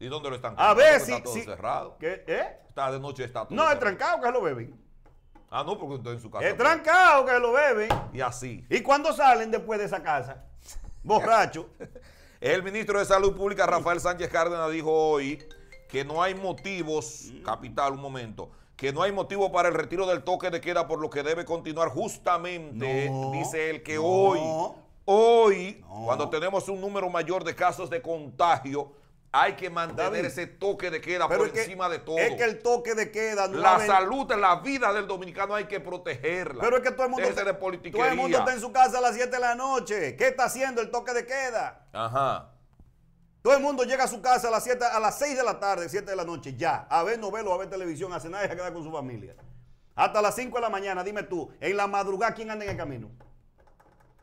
¿Y 0.00 0.06
dónde 0.06 0.30
lo 0.30 0.36
están 0.36 0.54
A 0.56 0.74
ver 0.74 1.00
si... 1.00 1.10
Está 1.12 1.24
todo 1.24 1.34
si- 1.34 1.42
cerrado. 1.42 1.98
¿Qué? 1.98 2.22
¿Eh? 2.26 2.58
Está 2.68 2.90
de 2.92 3.00
noche, 3.00 3.24
está 3.24 3.46
todo 3.46 3.54
No, 3.56 3.70
es 3.70 3.78
trancado 3.80 4.20
que 4.22 4.30
lo 4.30 4.40
beben. 4.40 4.80
Ah, 5.50 5.64
no, 5.64 5.76
porque 5.78 5.94
usted 5.96 6.10
en 6.12 6.20
su 6.20 6.30
casa. 6.30 6.46
Es 6.46 6.56
trancado 6.56 7.24
que 7.26 7.38
lo 7.38 7.52
beben. 7.52 7.88
Y 8.12 8.20
así. 8.20 8.64
¿Y 8.70 8.80
cuándo 8.80 9.12
salen 9.12 9.50
después 9.50 9.80
de 9.80 9.86
esa 9.86 10.00
casa? 10.02 10.44
Borracho. 11.02 11.68
El 12.40 12.62
ministro 12.62 13.00
de 13.00 13.04
Salud 13.04 13.34
Pública, 13.36 13.66
Rafael 13.66 13.98
Sánchez 13.98 14.28
Cárdenas, 14.28 14.70
dijo 14.70 14.92
hoy 14.92 15.42
que 15.88 16.04
no 16.04 16.22
hay 16.22 16.36
motivos, 16.36 17.32
capital, 17.44 17.94
un 17.94 18.00
momento, 18.00 18.48
que 18.76 18.92
no 18.92 19.02
hay 19.02 19.10
motivo 19.10 19.50
para 19.50 19.68
el 19.68 19.74
retiro 19.74 20.06
del 20.06 20.22
toque 20.22 20.48
de 20.50 20.60
queda, 20.60 20.86
por 20.86 21.00
lo 21.00 21.10
que 21.10 21.24
debe 21.24 21.44
continuar 21.44 21.88
justamente, 21.88 23.10
No, 23.10 23.32
dice 23.32 23.70
él, 23.70 23.82
que 23.82 23.96
no, 23.96 24.04
hoy, 24.04 24.40
hoy, 25.04 25.80
no. 25.80 26.04
cuando 26.04 26.30
tenemos 26.30 26.68
un 26.68 26.80
número 26.80 27.10
mayor 27.10 27.42
de 27.42 27.56
casos 27.56 27.90
de 27.90 28.00
contagio, 28.00 28.92
hay 29.30 29.54
que 29.54 29.68
mantener 29.68 30.12
David, 30.12 30.24
ese 30.24 30.46
toque 30.46 30.90
de 30.90 31.00
queda 31.00 31.28
por 31.28 31.52
que, 31.52 31.62
encima 31.62 31.88
de 31.88 31.98
todo. 31.98 32.18
es 32.18 32.34
que 32.34 32.44
el 32.44 32.62
toque 32.62 32.94
de 32.94 33.10
queda 33.10 33.46
no 33.46 33.58
la 33.58 33.78
salud, 33.84 34.32
la 34.34 34.56
vida 34.60 34.92
del 34.92 35.06
dominicano 35.06 35.54
hay 35.54 35.66
que 35.66 35.80
protegerla. 35.80 36.62
Pero 36.62 36.78
es 36.78 36.82
que 36.82 36.92
todo 36.92 37.04
el 37.04 37.10
mundo, 37.10 37.28
de 37.28 37.90
todo 37.90 38.04
el 38.06 38.16
mundo 38.16 38.38
está 38.38 38.54
en 38.54 38.60
su 38.60 38.72
casa 38.72 38.98
a 38.98 39.00
las 39.00 39.14
7 39.14 39.30
de 39.30 39.38
la 39.38 39.54
noche. 39.54 40.16
¿Qué 40.16 40.28
está 40.28 40.44
haciendo 40.44 40.80
el 40.80 40.90
toque 40.90 41.12
de 41.12 41.26
queda? 41.26 41.86
Ajá. 41.92 42.52
Todo 43.42 43.54
el 43.54 43.62
mundo 43.62 43.84
llega 43.84 44.04
a 44.04 44.08
su 44.08 44.20
casa 44.20 44.48
a 44.48 44.50
las 44.50 44.64
7, 44.64 44.84
a 44.84 44.98
las 44.98 45.18
6 45.18 45.36
de 45.36 45.44
la 45.44 45.60
tarde, 45.60 45.88
7 45.88 46.10
de 46.10 46.16
la 46.16 46.24
noche, 46.24 46.54
ya, 46.56 46.86
a 46.90 47.02
ver 47.02 47.18
novelas, 47.18 47.52
a 47.52 47.56
ver 47.56 47.70
televisión, 47.70 48.12
a 48.12 48.20
cenar 48.20 48.42
y 48.44 48.52
a 48.52 48.56
quedar 48.56 48.72
con 48.72 48.82
su 48.82 48.90
familia. 48.90 49.36
Hasta 49.94 50.20
las 50.22 50.34
5 50.34 50.56
de 50.56 50.60
la 50.60 50.70
mañana, 50.70 51.04
dime 51.04 51.22
tú, 51.22 51.50
en 51.60 51.76
la 51.76 51.86
madrugada, 51.86 52.34
¿quién 52.34 52.50
anda 52.50 52.64
en 52.64 52.72
el 52.72 52.76
camino? 52.76 53.10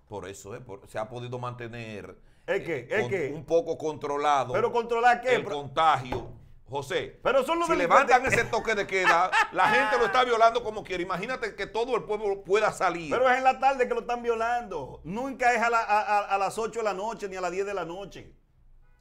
Por 0.07 0.27
eso 0.27 0.55
eh, 0.55 0.61
por- 0.61 0.87
se 0.87 0.97
ha 0.99 1.09
podido 1.09 1.39
mantener 1.39 2.17
eh, 2.47 3.31
un 3.33 3.43
poco 3.45 3.77
controlado 3.77 4.53
Pero 4.53 4.71
controlar 4.71 5.21
qué? 5.21 5.35
el 5.35 5.43
Pero- 5.43 5.55
contagio. 5.57 6.27
José, 6.67 7.19
Pero 7.21 7.43
son 7.43 7.59
los 7.59 7.67
si 7.67 7.75
levantan 7.75 8.25
ese 8.25 8.43
toque 8.45 8.73
de 8.73 8.87
queda, 8.87 9.29
la 9.51 9.67
gente 9.69 9.99
lo 9.99 10.05
está 10.05 10.23
violando 10.23 10.63
como 10.63 10.83
quiere. 10.83 11.03
Imagínate 11.03 11.53
que 11.53 11.67
todo 11.67 11.95
el 11.95 12.03
pueblo 12.05 12.43
pueda 12.43 12.71
salir. 12.71 13.11
Pero 13.11 13.29
es 13.29 13.37
en 13.37 13.43
la 13.43 13.59
tarde 13.59 13.87
que 13.87 13.93
lo 13.93 13.99
están 14.01 14.23
violando. 14.23 14.99
Nunca 15.03 15.53
es 15.53 15.61
a, 15.61 15.69
la- 15.69 15.83
a- 15.83 16.01
a- 16.01 16.25
a 16.25 16.37
las 16.39 16.57
8 16.57 16.79
de 16.79 16.83
la 16.83 16.95
noche 16.95 17.29
ni 17.29 17.35
a 17.35 17.41
las 17.41 17.51
10 17.51 17.67
de 17.67 17.73
la 17.75 17.85
noche. 17.85 18.33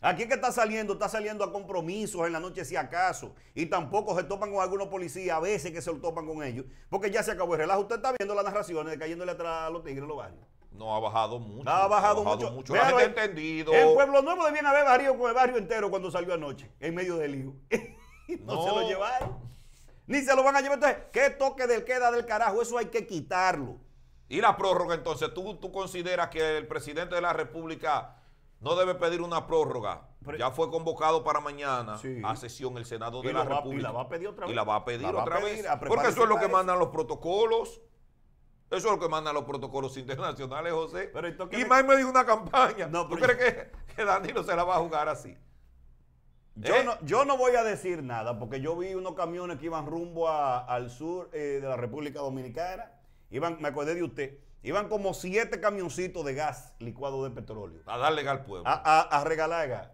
Aquí 0.02 0.28
que 0.28 0.34
está 0.34 0.52
saliendo, 0.52 0.92
está 0.92 1.08
saliendo 1.08 1.42
a 1.42 1.50
compromisos 1.50 2.26
en 2.26 2.34
la 2.34 2.40
noche 2.40 2.66
si 2.66 2.76
acaso. 2.76 3.34
Y 3.54 3.64
tampoco 3.64 4.14
se 4.14 4.24
topan 4.24 4.52
con 4.52 4.60
algunos 4.62 4.88
policías, 4.88 5.34
a 5.34 5.40
veces 5.40 5.72
que 5.72 5.80
se 5.80 5.90
lo 5.90 5.98
topan 6.02 6.26
con 6.26 6.42
ellos. 6.42 6.66
Porque 6.90 7.10
ya 7.10 7.22
se 7.22 7.30
acabó 7.30 7.54
el 7.54 7.60
relajo. 7.60 7.80
Usted 7.80 7.96
está 7.96 8.12
viendo 8.12 8.34
las 8.34 8.44
narraciones 8.44 8.92
de 8.92 8.98
cayéndole 8.98 9.32
atrás 9.32 9.68
a 9.68 9.70
los 9.70 9.82
tigres 9.82 10.02
en 10.02 10.08
los 10.08 10.18
barrios. 10.18 10.44
No 10.74 10.94
ha 10.94 11.00
bajado 11.00 11.38
mucho. 11.38 11.68
Ha 11.70 11.86
bajado, 11.88 12.22
mucho. 12.52 12.74
La 12.74 12.82
Véalo 12.82 12.98
gente 12.98 13.20
ha 13.20 13.22
ahí. 13.22 13.28
entendido. 13.30 13.72
El 13.72 13.94
Pueblo 13.94 14.22
Nuevo 14.22 14.44
debían 14.44 14.66
haber 14.66 14.84
barrio 14.84 15.16
con 15.18 15.28
el 15.28 15.34
barrio 15.34 15.56
entero 15.56 15.88
cuando 15.90 16.10
salió 16.10 16.34
anoche, 16.34 16.70
en 16.80 16.94
medio 16.94 17.16
del 17.16 17.32
lío. 17.32 17.54
Y 18.26 18.36
no, 18.36 18.54
No. 18.54 18.62
se 18.64 18.68
lo 18.70 18.88
llevaron. 18.88 19.38
Ni 20.06 20.20
se 20.22 20.34
lo 20.34 20.42
van 20.42 20.56
a 20.56 20.60
llevar. 20.62 20.78
Entonces, 20.78 21.02
¿qué 21.12 21.28
toque 21.30 21.66
del 21.66 21.84
queda 21.84 22.10
del 22.10 22.24
carajo? 22.24 22.62
Eso 22.62 22.78
hay 22.78 22.86
que 22.86 23.06
quitarlo. 23.06 23.76
Y 24.30 24.40
la 24.40 24.56
prórroga, 24.56 24.94
entonces, 24.94 25.32
¿tú, 25.34 25.56
tú 25.56 25.70
consideras 25.70 26.28
que 26.28 26.56
el 26.56 26.66
presidente 26.66 27.14
de 27.14 27.20
la 27.20 27.34
República 27.34 28.16
no 28.60 28.76
debe 28.76 28.94
pedir 28.94 29.20
una 29.20 29.46
prórroga? 29.46 30.08
Pero- 30.24 30.38
ya 30.38 30.50
fue 30.50 30.70
convocado 30.70 31.22
para 31.22 31.40
mañana 31.40 31.98
Sí. 31.98 32.22
a 32.24 32.34
sesión 32.34 32.78
el 32.78 32.86
Senado 32.86 33.22
Y 33.22 33.26
de 33.26 33.32
la 33.34 33.40
va- 33.40 33.44
y 33.44 33.48
República. 33.58 33.82
la 33.82 33.92
va 33.92 34.00
a 34.00 34.08
pedir 34.08 34.28
otra 34.28 34.46
Y 34.46 34.48
vez. 34.48 34.56
la 34.56 34.64
va 34.64 34.76
a 34.76 34.84
pedir 34.86 35.02
La 35.02 35.08
a 35.08 35.22
otra 35.22 35.40
pedir, 35.40 35.56
vez. 35.62 35.66
a 35.70 35.78
Porque 35.78 36.08
eso 36.08 36.22
es 36.22 36.28
lo 36.30 36.38
que 36.38 36.48
mandan 36.48 36.78
los 36.78 36.88
protocolos. 36.88 37.82
Eso 38.76 38.88
es 38.88 38.92
lo 38.94 38.98
que 39.00 39.08
mandan 39.08 39.34
los 39.34 39.44
protocolos 39.44 39.96
internacionales, 39.96 40.72
José. 40.72 41.10
Pero 41.12 41.28
¿y 41.28 41.36
tú 41.36 41.48
más 41.68 41.80
en 41.80 41.86
medio 41.86 41.98
de 41.98 42.10
una 42.10 42.24
campaña. 42.26 42.86
No, 42.86 43.06
¿Tú 43.08 43.16
pero- 43.18 43.36
crees 43.36 43.54
que, 43.54 43.70
que 43.96 44.04
Danilo 44.04 44.42
se 44.44 44.54
la 44.56 44.64
va 44.64 44.76
a 44.76 44.80
jugar 44.80 45.08
así? 45.08 45.36
Yo, 46.56 46.76
¿Eh? 46.76 46.84
no, 46.84 46.96
yo 47.02 47.24
no 47.24 47.36
voy 47.36 47.56
a 47.56 47.64
decir 47.64 48.02
nada 48.04 48.38
porque 48.38 48.60
yo 48.60 48.76
vi 48.76 48.94
unos 48.94 49.14
camiones 49.14 49.58
que 49.58 49.66
iban 49.66 49.86
rumbo 49.86 50.28
a- 50.28 50.64
al 50.64 50.88
sur 50.90 51.28
eh, 51.32 51.58
de 51.60 51.68
la 51.68 51.76
República 51.76 52.20
Dominicana. 52.20 52.92
Iban, 53.30 53.58
me 53.60 53.66
acordé 53.68 53.94
de 53.96 54.04
usted, 54.04 54.38
iban 54.62 54.88
como 54.88 55.14
siete 55.14 55.60
camioncitos 55.60 56.24
de 56.24 56.34
gas 56.34 56.72
licuado 56.78 57.24
de 57.24 57.30
petróleo 57.30 57.82
A 57.86 57.98
darle 57.98 58.28
al 58.28 58.44
pueblo. 58.44 58.68
a, 58.68 58.74
a- 58.74 59.00
a 59.20 59.24
regalar 59.24 59.68
gas. 59.68 59.90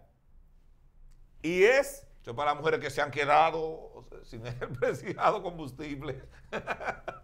Y 1.41 1.63
es, 1.63 2.05
Eso 2.21 2.29
es 2.31 2.35
para 2.37 2.51
las 2.51 2.59
mujeres 2.59 2.79
que 2.79 2.91
se 2.91 3.01
han 3.01 3.09
quedado 3.09 4.05
sin 4.23 4.45
el 4.45 4.53
preciado 4.79 5.41
combustible. 5.41 6.21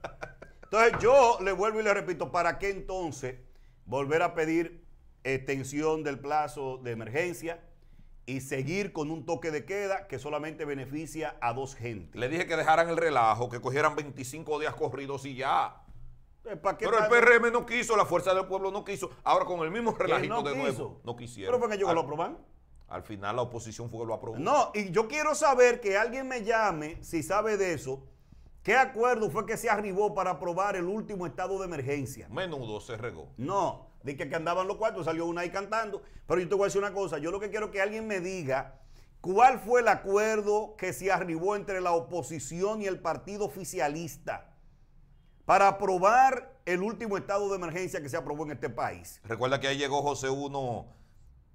entonces 0.69 0.99
yo 1.01 1.37
le 1.41 1.53
vuelvo 1.53 1.79
y 1.79 1.83
le 1.83 1.93
repito, 1.93 2.29
¿para 2.29 2.59
qué 2.59 2.69
entonces 2.69 3.35
volver 3.85 4.21
a 4.21 4.33
pedir 4.33 4.85
extensión 5.23 6.03
del 6.03 6.19
plazo 6.19 6.77
de 6.83 6.91
emergencia 6.91 7.63
y 8.25 8.41
seguir 8.41 8.91
con 8.91 9.09
un 9.09 9.25
toque 9.25 9.49
de 9.49 9.63
queda 9.63 10.07
que 10.07 10.19
solamente 10.19 10.65
beneficia 10.65 11.37
a 11.39 11.53
dos 11.53 11.73
gentes? 11.73 12.19
Le 12.19 12.27
dije 12.27 12.45
que 12.47 12.57
dejaran 12.57 12.89
el 12.89 12.97
relajo, 12.97 13.49
que 13.49 13.61
cogieran 13.61 13.95
25 13.95 14.59
días 14.59 14.75
corridos 14.75 15.25
y 15.25 15.35
ya. 15.35 15.83
Entonces, 16.39 16.59
¿para 16.61 16.77
qué 16.77 16.85
Pero 16.85 16.99
el? 17.01 17.09
PRM 17.09 17.53
no 17.53 17.65
quiso, 17.65 17.95
la 17.95 18.05
fuerza 18.05 18.33
del 18.33 18.45
pueblo 18.45 18.69
no 18.69 18.83
quiso. 18.83 19.09
Ahora 19.23 19.45
con 19.45 19.61
el 19.61 19.71
mismo 19.71 19.91
relajito 19.97 20.33
no 20.33 20.43
de 20.43 20.53
quiso. 20.53 20.63
nuevo, 20.63 21.01
no 21.05 21.15
quisieron. 21.15 21.53
Pero 21.53 21.59
fue 21.59 21.69
que 21.69 21.75
ellos 21.75 21.87
al, 21.87 21.95
lo 21.95 22.01
aprobaron. 22.01 22.37
al 22.89 23.03
final 23.03 23.37
la 23.37 23.43
oposición 23.43 23.89
fue 23.89 24.01
que 24.01 24.05
lo 24.07 24.13
aprobó. 24.15 24.37
No, 24.37 24.71
y 24.73 24.91
yo 24.91 25.07
quiero 25.07 25.33
saber 25.33 25.79
que 25.79 25.97
alguien 25.97 26.27
me 26.27 26.43
llame, 26.43 27.01
si 27.01 27.23
sabe 27.23 27.55
de 27.55 27.71
eso, 27.71 28.03
¿Qué 28.67 28.75
acuerdo 28.75 29.29
fue 29.29 29.45
que 29.45 29.55
se 29.55 29.69
arribó 29.69 30.13
para 30.13 30.31
aprobar 30.31 30.75
el 30.75 30.83
último 30.83 31.25
estado 31.25 31.57
de 31.57 31.63
emergencia? 31.63 32.27
Menudo 32.27 32.81
se 32.81 32.97
regó. 32.97 33.29
No, 33.37 33.91
de 34.03 34.17
que, 34.17 34.27
que 34.27 34.35
andaban 34.35 34.67
los 34.67 34.75
cuartos, 34.75 35.05
salió 35.05 35.25
una 35.25 35.39
ahí 35.39 35.51
cantando. 35.51 36.01
Pero 36.27 36.41
yo 36.41 36.49
te 36.49 36.55
voy 36.55 36.63
a 36.63 36.65
decir 36.65 36.81
una 36.81 36.91
cosa, 36.91 37.17
yo 37.17 37.31
lo 37.31 37.39
que 37.39 37.49
quiero 37.49 37.67
es 37.67 37.71
que 37.71 37.81
alguien 37.81 38.07
me 38.07 38.19
diga 38.19 38.81
cuál 39.21 39.61
fue 39.61 39.79
el 39.79 39.87
acuerdo 39.87 40.75
que 40.75 40.91
se 40.91 41.09
arribó 41.09 41.55
entre 41.55 41.79
la 41.79 41.93
oposición 41.93 42.81
y 42.81 42.87
el 42.87 42.99
partido 42.99 43.45
oficialista 43.45 44.53
para 45.45 45.69
aprobar 45.69 46.59
el 46.65 46.83
último 46.83 47.15
estado 47.17 47.47
de 47.47 47.55
emergencia 47.55 48.01
que 48.01 48.09
se 48.09 48.17
aprobó 48.17 48.43
en 48.43 48.51
este 48.51 48.69
país. 48.69 49.21
Recuerda 49.23 49.61
que 49.61 49.69
ahí 49.69 49.77
llegó 49.77 50.01
José 50.01 50.29
Uno 50.29 50.87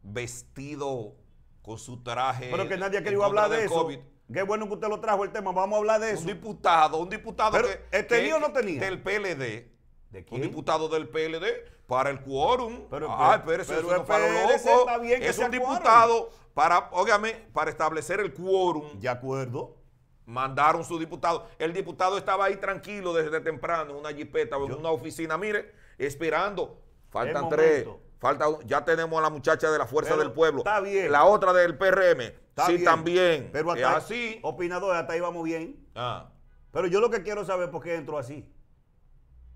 vestido 0.02 1.16
con 1.60 1.76
su 1.76 2.02
traje. 2.02 2.48
Pero 2.50 2.66
que 2.70 2.78
nadie 2.78 3.00
ha 3.00 3.02
querido 3.02 3.22
hablar 3.22 3.50
de 3.50 3.66
eso. 3.66 3.82
COVID. 3.82 3.98
Qué 4.32 4.42
bueno 4.42 4.66
que 4.66 4.74
usted 4.74 4.88
lo 4.88 5.00
trajo 5.00 5.24
el 5.24 5.30
tema, 5.32 5.52
vamos 5.52 5.76
a 5.76 5.78
hablar 5.78 6.00
de 6.00 6.10
eso. 6.12 6.20
Un 6.20 6.26
diputado, 6.26 6.98
un 6.98 7.08
diputado 7.08 7.52
Pero, 7.52 7.68
que, 7.68 7.74
¿eh, 7.74 7.80
que- 7.90 8.02
tenía 8.04 8.36
o 8.36 8.40
no 8.40 8.52
tenía? 8.52 8.80
del 8.80 9.02
PLD. 9.02 9.70
¿De 10.10 10.24
quién? 10.24 10.40
Un 10.42 10.48
diputado 10.48 10.88
del 10.88 11.08
PLD 11.08 11.46
para 11.86 12.10
el 12.10 12.20
quórum. 12.22 12.86
Pero, 12.90 13.08
Ay, 13.10 13.40
pero, 13.44 13.62
espérese, 13.62 13.74
pero 13.74 13.88
eso 13.88 13.96
no 13.98 14.04
para 14.06 14.26
los 14.28 14.36
espérese, 14.42 14.70
locos. 14.70 14.86
está 14.86 14.98
bien 14.98 15.20
que 15.20 15.28
Es 15.28 15.38
un 15.38 15.46
quórum. 15.46 15.60
diputado 15.60 16.30
para, 16.54 16.88
óigame, 16.92 17.32
para 17.52 17.70
establecer 17.70 18.20
el 18.20 18.32
quórum. 18.32 18.98
De 19.00 19.08
acuerdo. 19.08 19.76
Mandaron 20.24 20.84
su 20.84 20.98
diputado. 20.98 21.48
El 21.58 21.72
diputado 21.72 22.16
estaba 22.16 22.44
ahí 22.44 22.56
tranquilo 22.56 23.12
desde 23.12 23.40
temprano, 23.40 23.90
en 23.90 23.96
una 23.96 24.12
jipeta 24.12 24.56
o 24.56 24.66
en 24.66 24.72
una 24.74 24.90
oficina, 24.90 25.36
mire, 25.36 25.72
esperando. 25.98 26.78
Faltan 27.10 27.48
tres. 27.48 27.86
Falta, 28.20 28.46
ya 28.64 28.84
tenemos 28.84 29.18
a 29.18 29.22
la 29.22 29.30
muchacha 29.30 29.68
de 29.70 29.78
la 29.78 29.86
Fuerza 29.86 30.10
Pero 30.12 30.22
del 30.22 30.32
Pueblo. 30.32 30.58
está 30.60 30.78
bien. 30.80 31.10
La 31.10 31.24
otra 31.24 31.52
del 31.52 31.76
PRM. 31.76 32.32
Está 32.52 32.66
sí, 32.66 32.72
bien. 32.74 32.84
también. 32.84 33.50
Pero 33.52 33.74
Es 33.74 33.82
hasta, 33.82 33.96
así. 33.98 34.38
opinador, 34.42 34.94
hasta 34.94 35.12
ahí 35.14 35.20
vamos 35.20 35.42
bien. 35.44 35.86
Ah, 35.94 36.28
Pero 36.70 36.86
yo 36.86 37.00
lo 37.00 37.08
que 37.10 37.22
quiero 37.22 37.44
saber 37.44 37.64
es 37.66 37.70
por 37.70 37.82
qué 37.82 37.94
entró 37.96 38.18
así. 38.18 38.46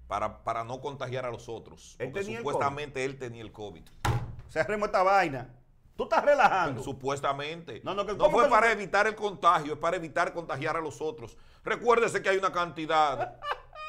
para, 0.07 0.43
para 0.45 0.65
no 0.65 0.81
contagiar 0.81 1.27
a 1.27 1.31
los 1.31 1.49
otros. 1.49 1.97
Él 1.99 2.09
Porque 2.11 2.21
tenía 2.25 2.39
el 2.39 2.45
supuestamente 2.45 3.05
él 3.05 3.19
tenía 3.19 3.43
el 3.43 3.53
COVID. 3.53 3.83
Cerremos 4.49 4.87
esta 4.87 5.03
vaina. 5.03 5.53
Tú 5.97 6.05
estás 6.05 6.25
relajando. 6.25 6.83
Supuestamente. 6.83 7.81
No, 7.83 7.95
no, 7.95 8.05
que- 8.07 8.13
no 8.13 8.19
¿cómo 8.19 8.39
fue 8.39 8.49
para 8.49 8.71
evitar 8.71 9.07
el 9.07 9.15
contagio, 9.15 9.73
es 9.75 9.79
para 9.79 9.97
evitar 9.97 10.33
contagiar 10.33 10.77
a 10.77 10.81
los 10.81 11.01
otros. 11.01 11.37
Recuérdese 11.65 12.23
que 12.23 12.29
hay 12.29 12.37
una 12.37 12.53
cantidad 12.53 13.35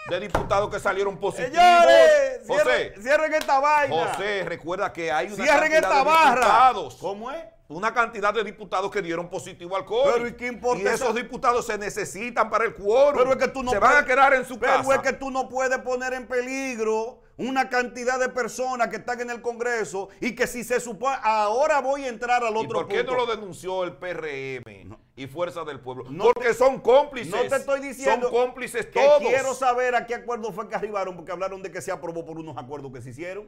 de 0.10 0.20
diputados 0.22 0.70
que 0.74 0.80
salieron 0.80 1.18
positivos. 1.18 1.54
Señores, 1.58 2.42
José, 2.48 2.64
cierren, 2.64 3.02
cierren 3.04 3.34
esta 3.34 3.60
vaina. 3.60 3.96
José, 4.08 4.44
recuerda 4.46 4.92
que 4.94 5.12
hay 5.12 5.28
una 5.28 5.36
cierren 5.36 5.72
cantidad 5.72 5.84
esta 5.84 5.98
de 6.00 6.04
barra. 6.06 6.36
diputados. 6.42 6.96
¿Cómo 6.96 7.30
es? 7.32 7.44
Una 7.70 7.94
cantidad 7.94 8.34
de 8.34 8.46
diputados 8.46 8.90
que 8.90 9.02
dieron 9.02 9.30
positivo 9.30 9.76
al 9.76 9.84
COVID. 9.84 10.12
Pero, 10.14 10.28
¿y 10.30 10.34
qué 10.36 10.48
importa 10.48 10.82
Y 10.84 10.88
esos 10.88 11.14
diputados 11.14 11.66
se 11.66 11.78
necesitan 11.78 12.50
para 12.50 12.64
el 12.64 12.74
quórum. 12.74 13.18
Pero 13.20 13.32
es 13.34 13.38
que 13.38 13.48
tú 13.50 13.62
no 13.62 13.72
se 13.72 13.80
puedes- 13.80 13.94
van 13.96 14.04
a 14.04 14.08
quedar 14.08 14.34
en 14.36 14.46
su 14.46 14.58
pero 14.58 14.78
casa. 14.78 14.96
es 14.96 15.02
que 15.02 15.14
tú 15.14 15.30
no 15.32 15.50
puedes 15.50 15.78
poner 15.80 16.14
en 16.14 16.28
peligro 16.28 17.20
una 17.36 17.70
cantidad 17.70 18.18
de 18.20 18.30
personas 18.30 18.88
que 18.88 18.96
están 18.96 19.20
en 19.20 19.30
el 19.32 19.42
Congreso 19.42 20.08
y 20.22 20.34
que 20.34 20.48
si 20.48 20.64
se 20.64 20.80
supone, 20.80 21.18
ahora 21.22 21.82
voy 21.82 22.06
a 22.06 22.08
entrar 22.08 22.42
al 22.44 22.54
¿Y 22.56 22.58
otro 22.58 22.80
por 22.80 22.88
qué 22.88 23.04
punto. 23.04 23.12
no 23.12 23.18
lo 23.26 23.36
denunció 23.36 23.84
el 23.84 23.98
PRM 23.98 24.98
y 25.18 25.28
Fuerza 25.28 25.64
del 25.66 25.82
Pueblo? 25.82 26.06
No 26.10 26.32
Porque 26.34 26.54
son 26.54 26.80
cómplices. 26.80 27.34
No 27.36 27.42
te 27.50 27.58
estoy 27.58 27.82
diciendo 27.82 28.30
Son 28.30 28.46
cómplices 28.46 28.86
que 28.88 29.00
todos. 29.00 29.20
quiero 29.20 29.54
saber 29.54 29.94
a 29.96 30.08
qué 30.08 30.16
acuerdo 30.16 30.52
fue 30.54 30.70
que 30.70 30.76
arribaron, 30.76 31.16
porque 31.18 31.34
hablaron 31.34 31.62
de 31.62 31.70
que 31.70 31.82
se 31.82 31.92
aprobó 31.92 32.26
por 32.26 32.40
unos 32.40 32.58
acuerdos 32.58 32.92
que 32.94 33.02
se 33.02 33.10
hicieron. 33.10 33.48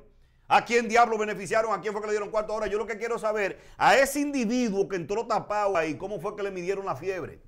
¿A 0.51 0.65
quién 0.65 0.89
diablo 0.89 1.15
beneficiaron? 1.18 1.72
¿A 1.74 1.79
quién 1.79 1.94
fue 1.94 2.01
que 2.01 2.08
le 2.08 2.13
dieron 2.13 2.32
cuatro 2.32 2.56
horas? 2.56 2.70
Yo 2.72 2.79
lo 2.79 2.88
que 2.88 2.98
quiero 2.98 3.20
saber, 3.20 3.60
a 3.77 3.96
ese 3.96 4.20
individuo 4.20 4.89
que 4.89 4.96
entró 4.96 5.27
tapado 5.27 5.77
ahí, 5.77 5.96
¿cómo 5.96 6.20
fue 6.20 6.36
que 6.36 6.41
le 6.41 6.50
midieron 6.50 6.86
la 6.88 6.96
fiebre? 6.96 7.39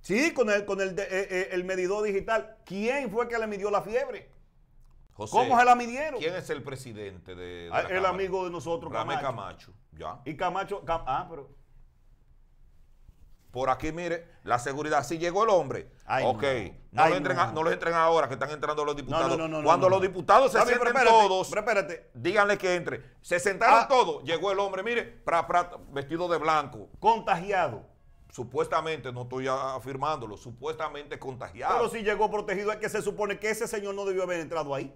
Sí, 0.00 0.32
con 0.32 0.48
el, 0.50 0.64
con 0.64 0.80
el, 0.80 0.98
eh, 0.98 1.06
eh, 1.10 1.48
el 1.52 1.64
medidor 1.64 2.02
digital. 2.04 2.56
¿Quién 2.64 3.10
fue 3.10 3.28
que 3.28 3.38
le 3.38 3.46
midió 3.46 3.70
la 3.70 3.82
fiebre? 3.82 4.30
José, 5.12 5.30
¿Cómo 5.36 5.58
se 5.58 5.64
la 5.64 5.74
midieron? 5.74 6.18
¿Quién 6.20 6.34
es 6.34 6.48
el 6.50 6.62
presidente 6.62 7.34
de, 7.34 7.44
de 7.44 7.68
Ah, 7.70 7.82
la 7.82 7.88
el 7.88 7.94
Cámara? 7.96 8.08
amigo 8.08 8.44
de 8.44 8.50
nosotros, 8.50 8.90
Ramé 8.92 9.14
Camacho. 9.20 9.72
Camacho. 9.72 9.74
Ya. 9.92 10.20
Y 10.24 10.36
Camacho, 10.36 10.84
Cam- 10.84 11.04
ah, 11.06 11.26
pero 11.28 11.50
Por 13.54 13.70
aquí, 13.70 13.92
mire, 13.92 14.26
la 14.42 14.58
seguridad. 14.58 15.04
Si 15.04 15.16
llegó 15.16 15.44
el 15.44 15.50
hombre, 15.50 15.88
Ay, 16.06 16.24
ok. 16.26 16.42
no. 16.90 17.02
Ay, 17.04 17.10
lo 17.12 17.16
entren 17.16 17.36
no. 17.54 17.62
los 17.62 17.72
entren 17.72 17.94
ahora, 17.94 18.26
que 18.26 18.34
están 18.34 18.50
entrando 18.50 18.84
los 18.84 18.96
diputados. 18.96 19.28
no, 19.30 19.36
no, 19.36 19.46
no. 19.48 19.58
no, 19.58 19.64
Cuando 19.64 19.88
los 19.88 20.02
diputados 20.02 20.50
se 20.50 20.60
sienten 20.66 20.92
todos, 21.04 21.48
pero 21.50 21.60
espérate. 21.60 22.10
díganle 22.14 22.58
que 22.58 22.74
entre. 22.74 23.14
Se 23.22 23.38
sentaron 23.38 23.78
Ah. 23.82 23.88
todos, 23.88 24.24
llegó 24.24 24.50
el 24.50 24.58
hombre, 24.58 24.82
mire, 24.82 25.04
pra, 25.04 25.46
pra, 25.46 25.70
vestido 25.92 26.26
de 26.26 26.38
blanco. 26.38 26.88
Contagiado. 26.98 27.86
Supuestamente, 28.32 29.12
no 29.12 29.22
estoy 29.22 29.46
afirmándolo, 29.48 30.36
supuestamente 30.36 31.16
contagiado. 31.20 31.76
Pero 31.76 31.88
si 31.90 32.02
llegó 32.02 32.28
protegido 32.28 32.72
es 32.72 32.78
que 32.78 32.88
se 32.88 33.00
supone 33.02 33.38
que 33.38 33.50
ese 33.50 33.68
señor 33.68 33.94
no 33.94 34.04
debió 34.04 34.24
haber 34.24 34.40
entrado 34.40 34.74
ahí. 34.74 34.92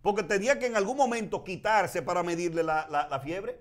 Porque 0.00 0.22
tenía 0.22 0.60
que 0.60 0.66
en 0.66 0.76
algún 0.76 0.96
momento 0.96 1.42
quitarse 1.42 2.00
para 2.02 2.22
medirle 2.22 2.62
la, 2.62 2.86
la- 2.88 3.08
la 3.08 3.18
fiebre. 3.18 3.60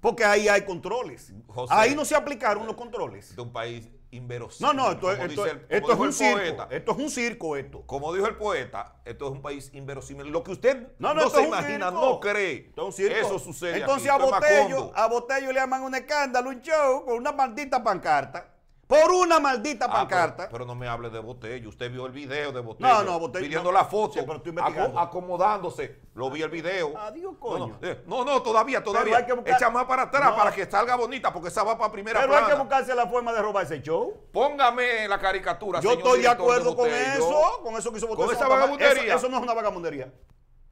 Porque 0.00 0.24
ahí 0.24 0.48
hay 0.48 0.62
controles. 0.64 1.32
José. 1.48 1.74
ahí 1.76 1.94
no 1.94 2.04
se 2.04 2.14
aplicaron 2.14 2.66
los 2.66 2.76
controles. 2.76 3.34
de 3.34 3.42
un 3.42 3.52
país 3.52 3.88
inverosímil. 4.10 4.74
No, 4.74 4.82
no, 4.84 4.92
esto, 4.92 5.12
esto, 5.12 5.28
dice 5.28 5.50
el- 5.50 5.66
esto 5.68 5.92
es 5.92 5.98
un 5.98 6.12
circo. 6.12 6.38
poeta. 6.38 6.68
Esto 6.70 6.92
es 6.92 6.98
un 6.98 7.10
circo 7.10 7.56
esto. 7.56 7.82
Como 7.86 8.14
dijo 8.14 8.26
el 8.26 8.36
poeta, 8.36 8.96
esto 9.04 9.26
es 9.26 9.32
un 9.32 9.42
país 9.42 9.70
inverosímil. 9.74 10.28
Lo 10.28 10.42
que 10.42 10.52
usted 10.52 10.88
No, 10.98 11.08
no, 11.08 11.14
no, 11.14 11.26
esto 11.26 11.40
se 11.40 11.46
imagina, 11.46 11.90
no 11.90 12.18
cree. 12.20 12.68
Esto 12.68 12.82
es 12.82 12.86
un 12.86 12.92
circo. 12.92 13.16
Eso 13.26 13.38
sucede. 13.38 13.78
Entonces 13.78 14.10
aquí. 14.10 14.22
a 14.22 14.24
Botello, 14.24 14.92
a 14.94 15.06
Botello 15.08 15.52
le 15.52 15.60
llaman 15.60 15.82
un 15.82 15.94
escándalo, 15.94 16.48
un 16.50 16.60
show, 16.62 17.04
por 17.04 17.14
una 17.14 17.32
maldita 17.32 17.82
pancarta. 17.82 18.54
Por 18.88 19.10
una 19.12 19.38
maldita 19.38 19.84
Ah, 19.84 19.92
pancarta. 19.92 20.36
pero, 20.44 20.50
pero 20.50 20.64
no 20.64 20.74
me 20.74 20.88
hable 20.88 21.10
de 21.10 21.18
Botello. 21.18 21.68
Usted 21.68 21.92
vio 21.92 22.06
el 22.06 22.12
video 22.12 22.52
de 22.52 22.60
Botello. 22.60 22.88
No, 22.88 23.02
no, 23.04 23.20
Botello- 23.20 23.44
Pidiendo 23.44 23.70
no. 23.70 23.78
la 23.78 23.84
foto. 23.84 24.14
Sí, 24.14 24.20
pero 24.26 24.38
estoy 24.38 24.54
acomodándose. 24.96 25.96
Lo 26.14 26.30
vi 26.30 26.40
el 26.42 26.48
video. 26.48 26.96
Adiós, 26.98 27.34
No, 27.34 27.38
coño. 27.38 27.78
no, 27.80 27.86
eh, 27.88 28.02
no, 28.06 28.24
no, 28.24 28.40
todavía, 28.42 28.82
todavía. 28.82 29.18
hay 29.18 29.26
que 29.26 29.34
buscar- 29.34 29.56
Echa 29.56 29.68
más 29.70 29.84
para 29.84 30.04
atrás 30.04 30.30
No. 30.30 30.36
para 30.36 30.52
que 30.52 30.64
salga 30.70 30.96
bonita, 30.96 31.32
porque 31.32 31.48
esa 31.48 31.62
va 31.64 31.76
para 31.76 31.92
primera 31.92 32.20
Pero 32.20 32.34
hay 32.34 32.44
que 32.46 32.54
buscarse 32.54 32.94
la 32.94 33.06
forma 33.06 33.32
de 33.34 33.42
robar 33.42 33.64
ese 33.66 33.82
show. 33.82 34.14
Póngame 34.32 35.06
la 35.06 35.18
caricatura, 35.18 35.80
Yo 35.80 35.90
señor 35.90 36.06
estoy 36.06 36.22
de 36.22 36.28
acuerdo 36.28 36.74
con 36.74 36.88
eso, 36.88 37.60
con 37.62 37.76
eso 37.76 37.92
que 37.92 37.98
hizo 37.98 38.08
Con 38.08 38.16
Botello. 38.16 38.32
esa 38.32 38.44
Eso 38.44 38.48
no- 38.48 38.54
vagabundería. 38.60 39.04
Eso, 39.14 39.16
eso 39.18 39.28
no 39.28 39.36
es 39.36 39.42
una 39.42 39.52
vagabundería. 39.54 40.12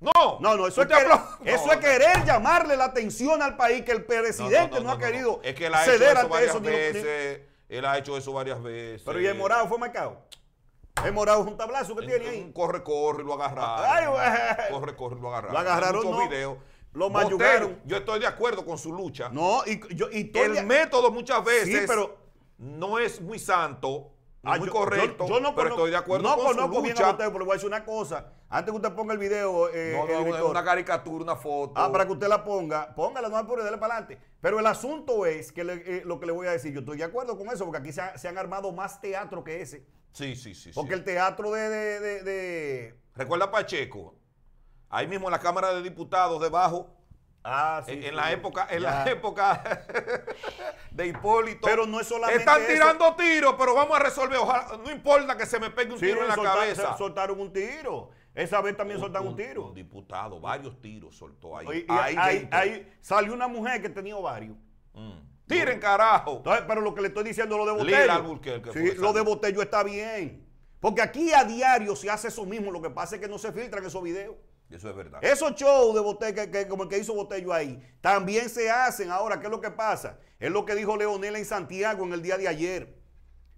No. 0.00 0.12
No, 0.40 0.56
no, 0.56 0.66
eso, 0.66 0.82
es, 0.82 0.88
querer, 0.88 1.06
eso 1.44 1.66
No, 1.66 1.72
es 1.72 1.78
querer 1.78 2.24
llamarle 2.24 2.76
la 2.76 2.86
atención 2.86 3.40
al 3.42 3.56
país 3.56 3.82
que 3.82 3.92
el 3.92 4.04
presidente 4.04 4.80
no, 4.80 4.90
ha 4.90 4.98
querido 4.98 5.40
Es 5.42 5.54
que 5.54 5.66
hecho 5.66 5.76
ceder 5.84 6.16
ante 6.16 6.44
eso. 6.44 6.60
ni- 6.60 6.66
ni- 6.68 6.72
veces. 6.74 7.40
Él 7.68 7.84
ha 7.84 7.98
hecho 7.98 8.16
eso 8.16 8.32
varias 8.32 8.62
veces. 8.62 9.02
Pero 9.04 9.20
y 9.20 9.26
el 9.26 9.34
morado 9.36 9.66
fue 9.68 9.78
marcado. 9.78 10.18
El 11.04 11.12
morado 11.12 11.42
es 11.42 11.46
un 11.48 11.56
tablazo 11.56 11.94
que 11.96 12.06
tiene 12.06 12.28
ahí. 12.28 12.52
corre, 12.54 12.82
corre, 12.82 13.22
lo 13.22 13.34
agarraron. 13.34 14.16
Ay, 14.18 14.72
corre, 14.72 14.96
corre, 14.96 15.20
lo 15.20 15.28
agarraron. 15.28 15.52
Lo 15.52 15.58
agarraron, 15.58 16.04
muchos 16.06 16.18
no. 16.22 16.28
videos. 16.28 16.56
Lo 16.92 17.10
mayugaron. 17.10 17.78
Yo 17.84 17.98
estoy 17.98 18.20
de 18.20 18.26
acuerdo 18.26 18.64
con 18.64 18.78
su 18.78 18.92
lucha. 18.92 19.28
No, 19.28 19.62
y 19.66 19.78
yo 19.94 20.08
y 20.10 20.30
el 20.38 20.54
de- 20.54 20.62
método 20.62 21.10
muchas 21.10 21.44
veces 21.44 21.80
Sí, 21.80 21.84
pero- 21.86 22.16
no 22.58 22.98
es 22.98 23.20
muy 23.20 23.38
santo, 23.38 24.12
no 24.42 24.52
Ah, 24.52 24.56
muy 24.56 24.68
yo- 24.68 24.72
correcto, 24.72 25.26
yo- 25.28 25.34
yo 25.34 25.40
no 25.40 25.54
pero 25.54 25.68
conozco- 25.70 25.74
estoy 25.82 25.90
de 25.90 25.96
acuerdo 25.98 26.22
no 26.28 26.36
con 26.36 26.46
su 26.48 26.54
conozco 26.56 26.82
bien 26.82 26.96
a 26.96 27.00
lucha. 27.00 27.12
Botero, 27.12 27.28
pero 27.32 27.38
le 27.40 27.44
voy 27.44 27.52
a 27.52 27.56
decir 27.56 27.66
una 27.68 27.84
cosa. 27.84 28.32
Antes 28.48 28.70
que 28.72 28.76
usted 28.76 28.92
ponga 28.94 29.12
el 29.12 29.18
video, 29.18 29.68
eh, 29.70 29.92
No, 29.96 30.06
el 30.06 30.12
no, 30.12 30.18
director, 30.24 30.50
una 30.50 30.64
caricatura, 30.64 31.24
una 31.24 31.34
foto. 31.36 31.72
Ah, 31.76 31.90
para 31.90 32.06
que 32.06 32.12
usted 32.12 32.28
la 32.28 32.44
ponga, 32.44 32.94
póngala, 32.94 33.28
no 33.28 33.36
hay 33.36 33.44
por 33.44 33.62
dale 33.62 33.76
para 33.76 33.94
adelante. 33.96 34.22
Pero 34.40 34.60
el 34.60 34.66
asunto 34.66 35.26
es 35.26 35.50
que 35.50 35.64
le- 35.64 35.82
eh, 35.98 36.02
lo 36.04 36.20
que 36.20 36.26
le 36.26 36.32
voy 36.32 36.46
a 36.46 36.52
decir, 36.52 36.72
yo 36.72 36.80
estoy 36.80 36.96
de 36.98 37.04
acuerdo 37.04 37.36
con 37.36 37.48
eso, 37.48 37.64
porque 37.64 37.78
aquí 37.80 37.92
se, 37.92 38.00
ha- 38.00 38.16
se 38.16 38.28
han 38.28 38.38
armado 38.38 38.70
más 38.72 39.00
teatro 39.00 39.42
que 39.42 39.60
ese. 39.62 39.84
Sí, 40.12 40.36
sí, 40.36 40.54
sí. 40.54 40.70
Porque 40.74 40.92
sí. 40.92 40.98
el 40.98 41.04
teatro 41.04 41.50
de, 41.50 41.68
de- 41.68 42.00
de- 42.00 42.22
de- 42.22 42.94
Recuerda 43.16 43.50
Pacheco, 43.50 44.14
ahí 44.90 45.08
mismo 45.08 45.26
en 45.26 45.32
la 45.32 45.40
Cámara 45.40 45.72
de 45.74 45.82
Diputados 45.82 46.40
debajo, 46.40 46.92
Ah, 47.48 47.80
sí, 47.86 47.92
en, 48.04 48.16
la 48.16 48.32
época, 48.32 48.66
en 48.70 48.82
la 48.82 49.08
época 49.08 49.62
de 50.90 51.06
Hipólito. 51.06 51.60
Pero 51.66 51.86
no 51.86 52.00
es 52.00 52.06
solamente 52.08 52.40
Están 52.40 52.60
eso. 52.62 52.72
tirando 52.72 53.14
tiros, 53.14 53.54
pero 53.58 53.74
vamos 53.74 53.96
a 53.96 54.02
resolver. 54.02 54.38
Ojalá, 54.38 54.76
no 54.84 54.90
importa 54.90 55.36
que 55.36 55.46
se 55.46 55.60
me 55.60 55.70
pegue 55.70 55.92
un 55.92 55.98
Sí, 55.98 56.06
tiro 56.06 56.22
en 56.22 56.28
la 56.28 56.34
soltar- 56.34 56.54
cabeza. 56.54 56.96
soltaron 56.96 57.40
un 57.40 57.52
tiro. 57.52 58.10
Esa 58.36 58.60
vez 58.60 58.76
también 58.76 59.00
soltaron 59.00 59.28
un 59.28 59.32
Un 59.32 59.38
tiro. 59.38 59.72
diputado, 59.74 60.38
varios 60.38 60.80
tiros 60.80 61.16
soltó 61.16 61.56
ahí. 61.56 61.66
Y- 61.88 61.92
y 61.92 61.96
ahí 61.96 62.14
ahí, 62.18 62.48
ahí 62.52 62.92
salió 63.00 63.32
una 63.32 63.48
mujer 63.48 63.80
que 63.82 63.88
tenía 63.88 64.16
ovarios. 64.16 64.56
Mm. 64.92 65.12
Tiren, 65.46 65.80
carajo. 65.80 66.36
Entonces, 66.36 66.64
pero 66.68 66.80
lo 66.82 66.94
que 66.94 67.00
le 67.00 67.08
estoy 67.08 67.24
diciendo, 67.24 67.56
lo 67.56 67.64
de 67.66 67.72
Botello. 67.72 67.96
Sí, 68.72 68.78
lo 69.00 69.12
de. 69.12 69.20
Botello 69.22 69.62
está 69.62 69.82
bien. 69.82 70.46
Porque 70.80 71.00
aquí 71.00 71.32
a 71.32 71.44
diario 71.44 71.96
se 71.96 72.10
hace 72.10 72.28
eso 72.28 72.44
mismo. 72.44 72.70
Lo 72.70 72.82
que 72.82 72.90
pasa 72.90 73.14
es 73.16 73.20
que 73.22 73.28
no 73.28 73.38
se 73.38 73.50
filtran 73.52 73.84
esos 73.84 74.02
videos. 74.02 74.36
Eso 74.68 74.90
es 74.90 74.96
verdad. 74.96 75.24
Esos 75.24 75.54
shows 75.54 75.94
de 75.94 76.00
Botello, 76.00 76.34
que, 76.34 76.50
que- 76.50 76.68
como 76.68 76.82
el 76.82 76.88
que 76.88 76.98
hizo 76.98 77.14
Botello 77.14 77.52
ahí, 77.54 77.80
también 78.00 78.48
se 78.50 78.68
hacen. 78.70 79.10
Ahora, 79.10 79.38
¿qué 79.40 79.46
es 79.46 79.50
lo 79.50 79.60
que 79.60 79.70
pasa? 79.70 80.18
Es 80.38 80.50
lo 80.50 80.64
que 80.66 80.74
dijo 80.74 80.96
Leonel 80.96 81.36
en 81.36 81.44
Santiago 81.46 82.04
en 82.04 82.12
el 82.12 82.20
día 82.20 82.36
de 82.36 82.48
ayer. 82.48 82.98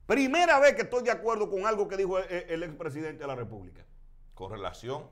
Primera 0.07 0.59
vez 0.61 0.75
que 0.75 0.83
estoy 0.83 1.03
de 1.03 1.11
acuerdo 1.11 1.51
con 1.51 1.67
algo 1.67 1.89
que 1.89 1.97
dijo 1.97 2.19
el, 2.19 2.31
el 2.49 2.63
expresidente 2.63 3.19
de 3.23 3.27
la 3.27 3.35
República. 3.35 3.85
Con 4.39 4.53
relación 4.53 5.03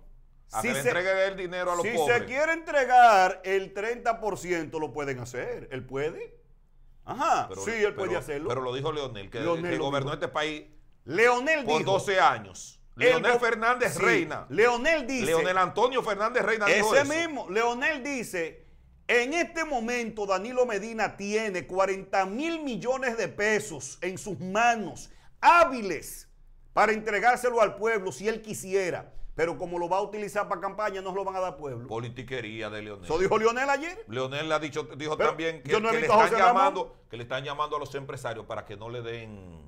a 0.52 0.62
Si 0.62 0.68
que 0.68 0.74
le 0.74 0.82
se- 0.82 0.88
entregue 0.90 1.26
el 1.26 1.36
dinero 1.36 1.72
a 1.72 1.74
los 1.74 1.84
Si 1.84 1.90
pobres. 1.92 2.18
se 2.18 2.24
quiere 2.26 2.52
entregar 2.52 3.40
el 3.44 3.74
30%, 3.74 4.78
lo 4.78 4.92
pueden 4.92 5.18
hacer. 5.18 5.68
¿Él 5.72 5.84
puede? 5.84 6.38
Ajá, 7.04 7.46
Pero- 7.48 7.62
sí, 7.64 7.72
él 7.72 7.82
pero- 7.86 7.96
puede 7.96 8.16
hacerlo. 8.16 8.48
Pero 8.48 8.60
lo 8.60 8.72
dijo 8.72 8.92
Leonel, 8.92 9.28
que, 9.28 9.40
Leonel 9.40 9.72
que 9.72 9.78
gobernó 9.78 10.10
dijo. 10.10 10.14
este 10.14 10.28
país 10.28 10.66
Leonel 11.04 11.64
por 11.64 11.78
dijo. 11.78 11.90
12 11.92 12.20
años. 12.20 12.80
el 12.96 13.02
Leonel 13.08 13.38
Fernández 13.40 13.94
Sí, 13.94 14.02
Reina. 14.02 14.46
Leonel 14.48 15.06
dice. 15.08 15.26
Leonel 15.26 15.58
Antonio 15.58 16.02
Fernández 16.04 16.42
Reina 16.44 16.66
dijo 16.66 16.94
Ese 16.94 17.02
eso. 17.02 17.12
mismo, 17.12 17.50
Leonel 17.50 18.02
dice, 18.04 18.64
en 19.08 19.34
este 19.34 19.64
momento 19.64 20.24
Danilo 20.24 20.64
Medina 20.66 21.16
tiene 21.16 21.66
40 21.66 22.24
mil 22.26 22.62
millones 22.62 23.16
de 23.18 23.26
pesos 23.28 23.98
en 24.02 24.16
sus 24.18 24.38
manos, 24.40 25.10
hábiles 25.40 26.28
para 26.72 26.92
entregárselo 26.92 27.60
al 27.60 27.74
pueblo 27.76 28.12
si 28.12 28.28
él 28.28 28.40
quisiera, 28.42 29.12
pero 29.36 29.56
como 29.58 29.78
lo 29.78 29.88
va 29.88 29.98
a 29.98 30.00
utilizar 30.00 30.48
para 30.48 30.60
campaña, 30.62 31.00
no 31.02 31.10
se 31.10 31.16
lo 31.16 31.24
van 31.24 31.36
a 31.36 31.40
dar 31.40 31.56
pueblo. 31.58 31.86
Politiquería 31.86 32.70
de 32.70 32.80
Leonel. 32.82 33.04
Eso 33.04 33.18
dijo 33.18 33.36
Leonel 33.38 33.68
ayer. 33.70 34.02
Leonel 34.08 34.48
le 34.48 34.54
ha 34.54 34.58
dicho, 34.58 34.84
dijo 34.96 35.16
Pero 35.16 35.28
también 35.28 35.62
que, 35.62 35.70
yo 35.70 35.78
no 35.78 35.88
he 35.88 35.92
que 35.92 35.96
le 36.00 36.02
visto 36.08 36.14
están 36.24 36.40
Ramón. 36.40 36.54
llamando, 36.56 36.96
que 37.10 37.16
le 37.18 37.22
están 37.22 37.44
llamando 37.44 37.76
a 37.76 37.78
los 37.78 37.94
empresarios 37.94 38.46
para 38.46 38.64
que 38.64 38.76
no 38.78 38.88
le 38.88 39.02
den 39.02 39.62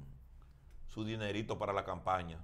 su 0.87 1.05
dinerito 1.05 1.59
para 1.59 1.73
la 1.75 1.85
campaña. 1.85 2.41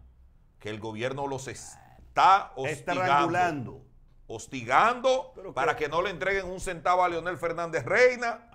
Que 0.59 0.69
el 0.69 0.79
gobierno 0.79 1.27
los 1.27 1.49
está 1.49 2.53
hostigando. 2.57 3.03
Estrangulando. 3.03 3.83
Hostigando 4.27 5.33
para 5.55 5.77
que- 5.77 5.89
no 5.89 6.03
le 6.03 6.11
entreguen 6.11 6.47
un 6.47 6.61
centavo 6.61 7.03
a 7.05 7.09
Leonel 7.09 7.39
Fernández 7.39 7.85
Reina. 7.85 8.51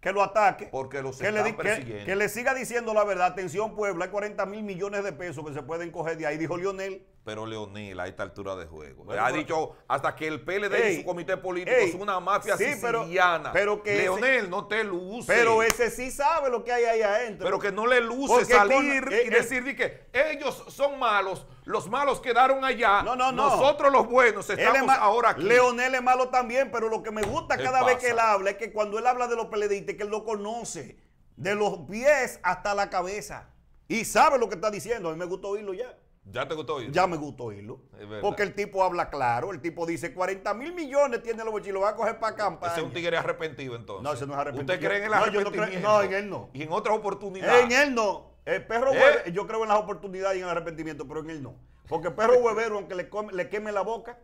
Que 0.00 0.12
lo 0.12 0.22
ataque. 0.22 0.66
Porque 0.70 1.00
los 1.00 1.16
que 1.16 1.26
están 1.28 1.56
persiguiendo. 1.56 2.04
que 2.04 2.14
le 2.16 2.28
siga 2.28 2.52
diciendo 2.52 2.92
la 2.92 3.04
verdad. 3.04 3.28
Atención, 3.28 3.74
pueblo, 3.74 4.04
hay 4.04 4.10
40 4.10 4.44
mil 4.44 4.62
millones 4.62 5.02
de 5.02 5.12
pesos 5.14 5.42
que 5.46 5.54
se 5.54 5.62
pueden 5.62 5.90
coger 5.90 6.18
de 6.18 6.26
ahí, 6.26 6.36
dijo 6.36 6.58
Leonel. 6.58 7.06
Pero 7.24 7.46
Leonel 7.46 7.98
a 8.00 8.06
esta 8.06 8.22
altura 8.22 8.54
de 8.54 8.66
juego. 8.66 9.04
Bueno, 9.04 9.22
ha 9.22 9.26
pero- 9.28 9.38
dicho 9.38 9.76
hasta 9.88 10.14
que 10.14 10.26
el 10.28 10.42
PLD 10.44 10.74
Ey, 10.74 10.94
y 10.96 11.00
su 11.00 11.06
comité 11.06 11.38
político 11.38 11.74
ey, 11.74 11.88
es 11.88 11.94
una 11.94 12.20
mafia 12.20 12.54
sí, 12.58 12.66
pero- 12.82 13.00
siciliana. 13.04 13.50
pero 13.50 13.82
que 13.82 13.94
ese- 13.94 14.02
Leonel 14.02 14.50
no 14.50 14.66
te 14.66 14.84
luce. 14.84 15.32
Pero 15.32 15.62
ese 15.62 15.90
sí 15.90 16.10
sabe 16.10 16.50
lo 16.50 16.62
que 16.62 16.72
hay 16.72 16.84
ahí 16.84 17.00
adentro. 17.00 17.46
Pero 17.46 17.58
que 17.58 17.72
no 17.72 17.86
le 17.86 18.02
luce 18.02 18.34
Porque 18.34 18.44
salir 18.54 19.04
con- 19.04 19.12
y 19.12 19.16
eh, 19.16 19.26
eh, 19.26 19.30
decir 19.30 19.74
que 19.74 20.06
ellos 20.12 20.64
son 20.68 20.98
malos, 20.98 21.46
los 21.64 21.88
malos 21.88 22.20
quedaron 22.20 22.62
allá, 22.62 23.02
No, 23.02 23.16
no, 23.16 23.32
no. 23.32 23.48
nosotros 23.48 23.90
los 23.90 24.06
buenos 24.06 24.50
estamos 24.50 24.82
es 24.92 24.98
ahora 25.00 25.30
aquí. 25.30 25.44
Leonel 25.44 25.94
es 25.94 26.02
malo 26.02 26.28
también, 26.28 26.70
pero 26.70 26.90
lo 26.90 27.02
que 27.02 27.10
me 27.10 27.22
gusta 27.22 27.56
¿Qué 27.56 27.64
cada 27.64 27.82
vez 27.84 27.96
que 27.96 28.10
él 28.10 28.18
habla 28.18 28.50
es 28.50 28.56
que 28.58 28.70
cuando 28.70 28.98
él 28.98 29.06
habla 29.06 29.28
de 29.28 29.36
los 29.36 29.46
PLDistas, 29.46 29.94
que 29.96 30.02
él 30.02 30.10
lo 30.10 30.24
conoce 30.26 30.98
de 31.36 31.54
los 31.54 31.78
pies 31.90 32.38
hasta 32.42 32.74
la 32.74 32.90
cabeza 32.90 33.48
y 33.88 34.04
sabe 34.04 34.38
lo 34.38 34.50
que 34.50 34.56
está 34.56 34.70
diciendo. 34.70 35.08
A 35.08 35.12
mí 35.12 35.18
me 35.18 35.24
gusta 35.24 35.48
oírlo 35.48 35.72
ya. 35.72 35.96
¿Ya 36.26 36.48
te 36.48 36.54
gustó 36.54 36.76
oír? 36.76 36.90
Ya 36.90 37.06
me 37.06 37.16
gusta 37.16 37.42
oírlo. 37.44 37.80
Porque 38.22 38.42
el 38.42 38.54
tipo 38.54 38.82
habla 38.82 39.10
claro. 39.10 39.52
El 39.52 39.60
tipo 39.60 39.84
dice 39.86 40.14
40 40.14 40.54
mil 40.54 40.72
millones 40.74 41.22
tiene 41.22 41.44
los 41.44 41.52
bochitos, 41.52 41.74
lo 41.74 41.80
va 41.80 41.90
a 41.90 41.96
coger 41.96 42.18
para 42.18 42.34
campaña. 42.34 42.72
Ese 42.72 42.80
es 42.80 42.86
un 42.86 42.92
tigre 42.92 43.16
arrepentido 43.16 43.76
entonces. 43.76 44.02
No, 44.02 44.12
ese 44.12 44.26
no 44.26 44.32
es 44.32 44.38
arrepentido. 44.38 44.74
¿Usted 44.74 44.86
cree 44.86 44.98
en 44.98 45.04
el 45.04 45.10
No, 45.10 45.26
yo 45.30 45.40
no 45.42 45.50
creo- 45.52 45.80
no, 45.80 46.02
en 46.02 46.12
él 46.14 46.30
no. 46.30 46.48
Y 46.54 46.62
en 46.62 46.72
otras 46.72 46.96
oportunidades. 46.96 47.64
En 47.64 47.72
él 47.72 47.94
no. 47.94 48.32
El 48.46 48.66
perro 48.66 48.92
¿Eh? 48.92 48.98
hueve- 49.00 49.32
yo 49.32 49.46
creo 49.46 49.62
en 49.62 49.68
las 49.68 49.78
oportunidades 49.78 50.36
y 50.36 50.40
en 50.40 50.44
el 50.46 50.50
arrepentimiento, 50.50 51.06
pero 51.06 51.20
en 51.20 51.30
él 51.30 51.42
no. 51.42 51.54
Porque 51.88 52.08
el 52.08 52.14
perro 52.14 52.38
huevero, 52.38 52.76
aunque 52.78 52.94
le, 52.94 53.08
come- 53.08 53.32
le 53.32 53.48
queme 53.48 53.70
la 53.72 53.82
boca, 53.82 54.18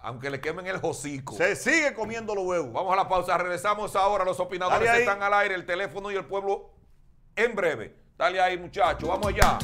Aunque 0.00 0.30
le 0.30 0.40
quemen 0.40 0.66
el 0.66 0.78
hocico. 0.82 1.34
se 1.34 1.56
sigue 1.56 1.92
comiendo 1.94 2.34
los 2.34 2.44
huevos. 2.44 2.72
Vamos 2.72 2.92
a 2.92 2.96
la 2.96 3.08
pausa, 3.08 3.36
regresamos 3.38 3.96
ahora. 3.96 4.24
Los 4.24 4.38
opinadores 4.38 4.88
están 4.90 5.22
al 5.22 5.34
aire, 5.34 5.54
el 5.54 5.66
teléfono 5.66 6.10
y 6.10 6.14
el 6.16 6.24
pueblo 6.26 6.70
en 7.36 7.54
breve. 7.56 7.96
Dale 8.16 8.40
ahí, 8.40 8.56
muchachos, 8.58 9.08
vamos 9.08 9.26
allá. 9.26 9.58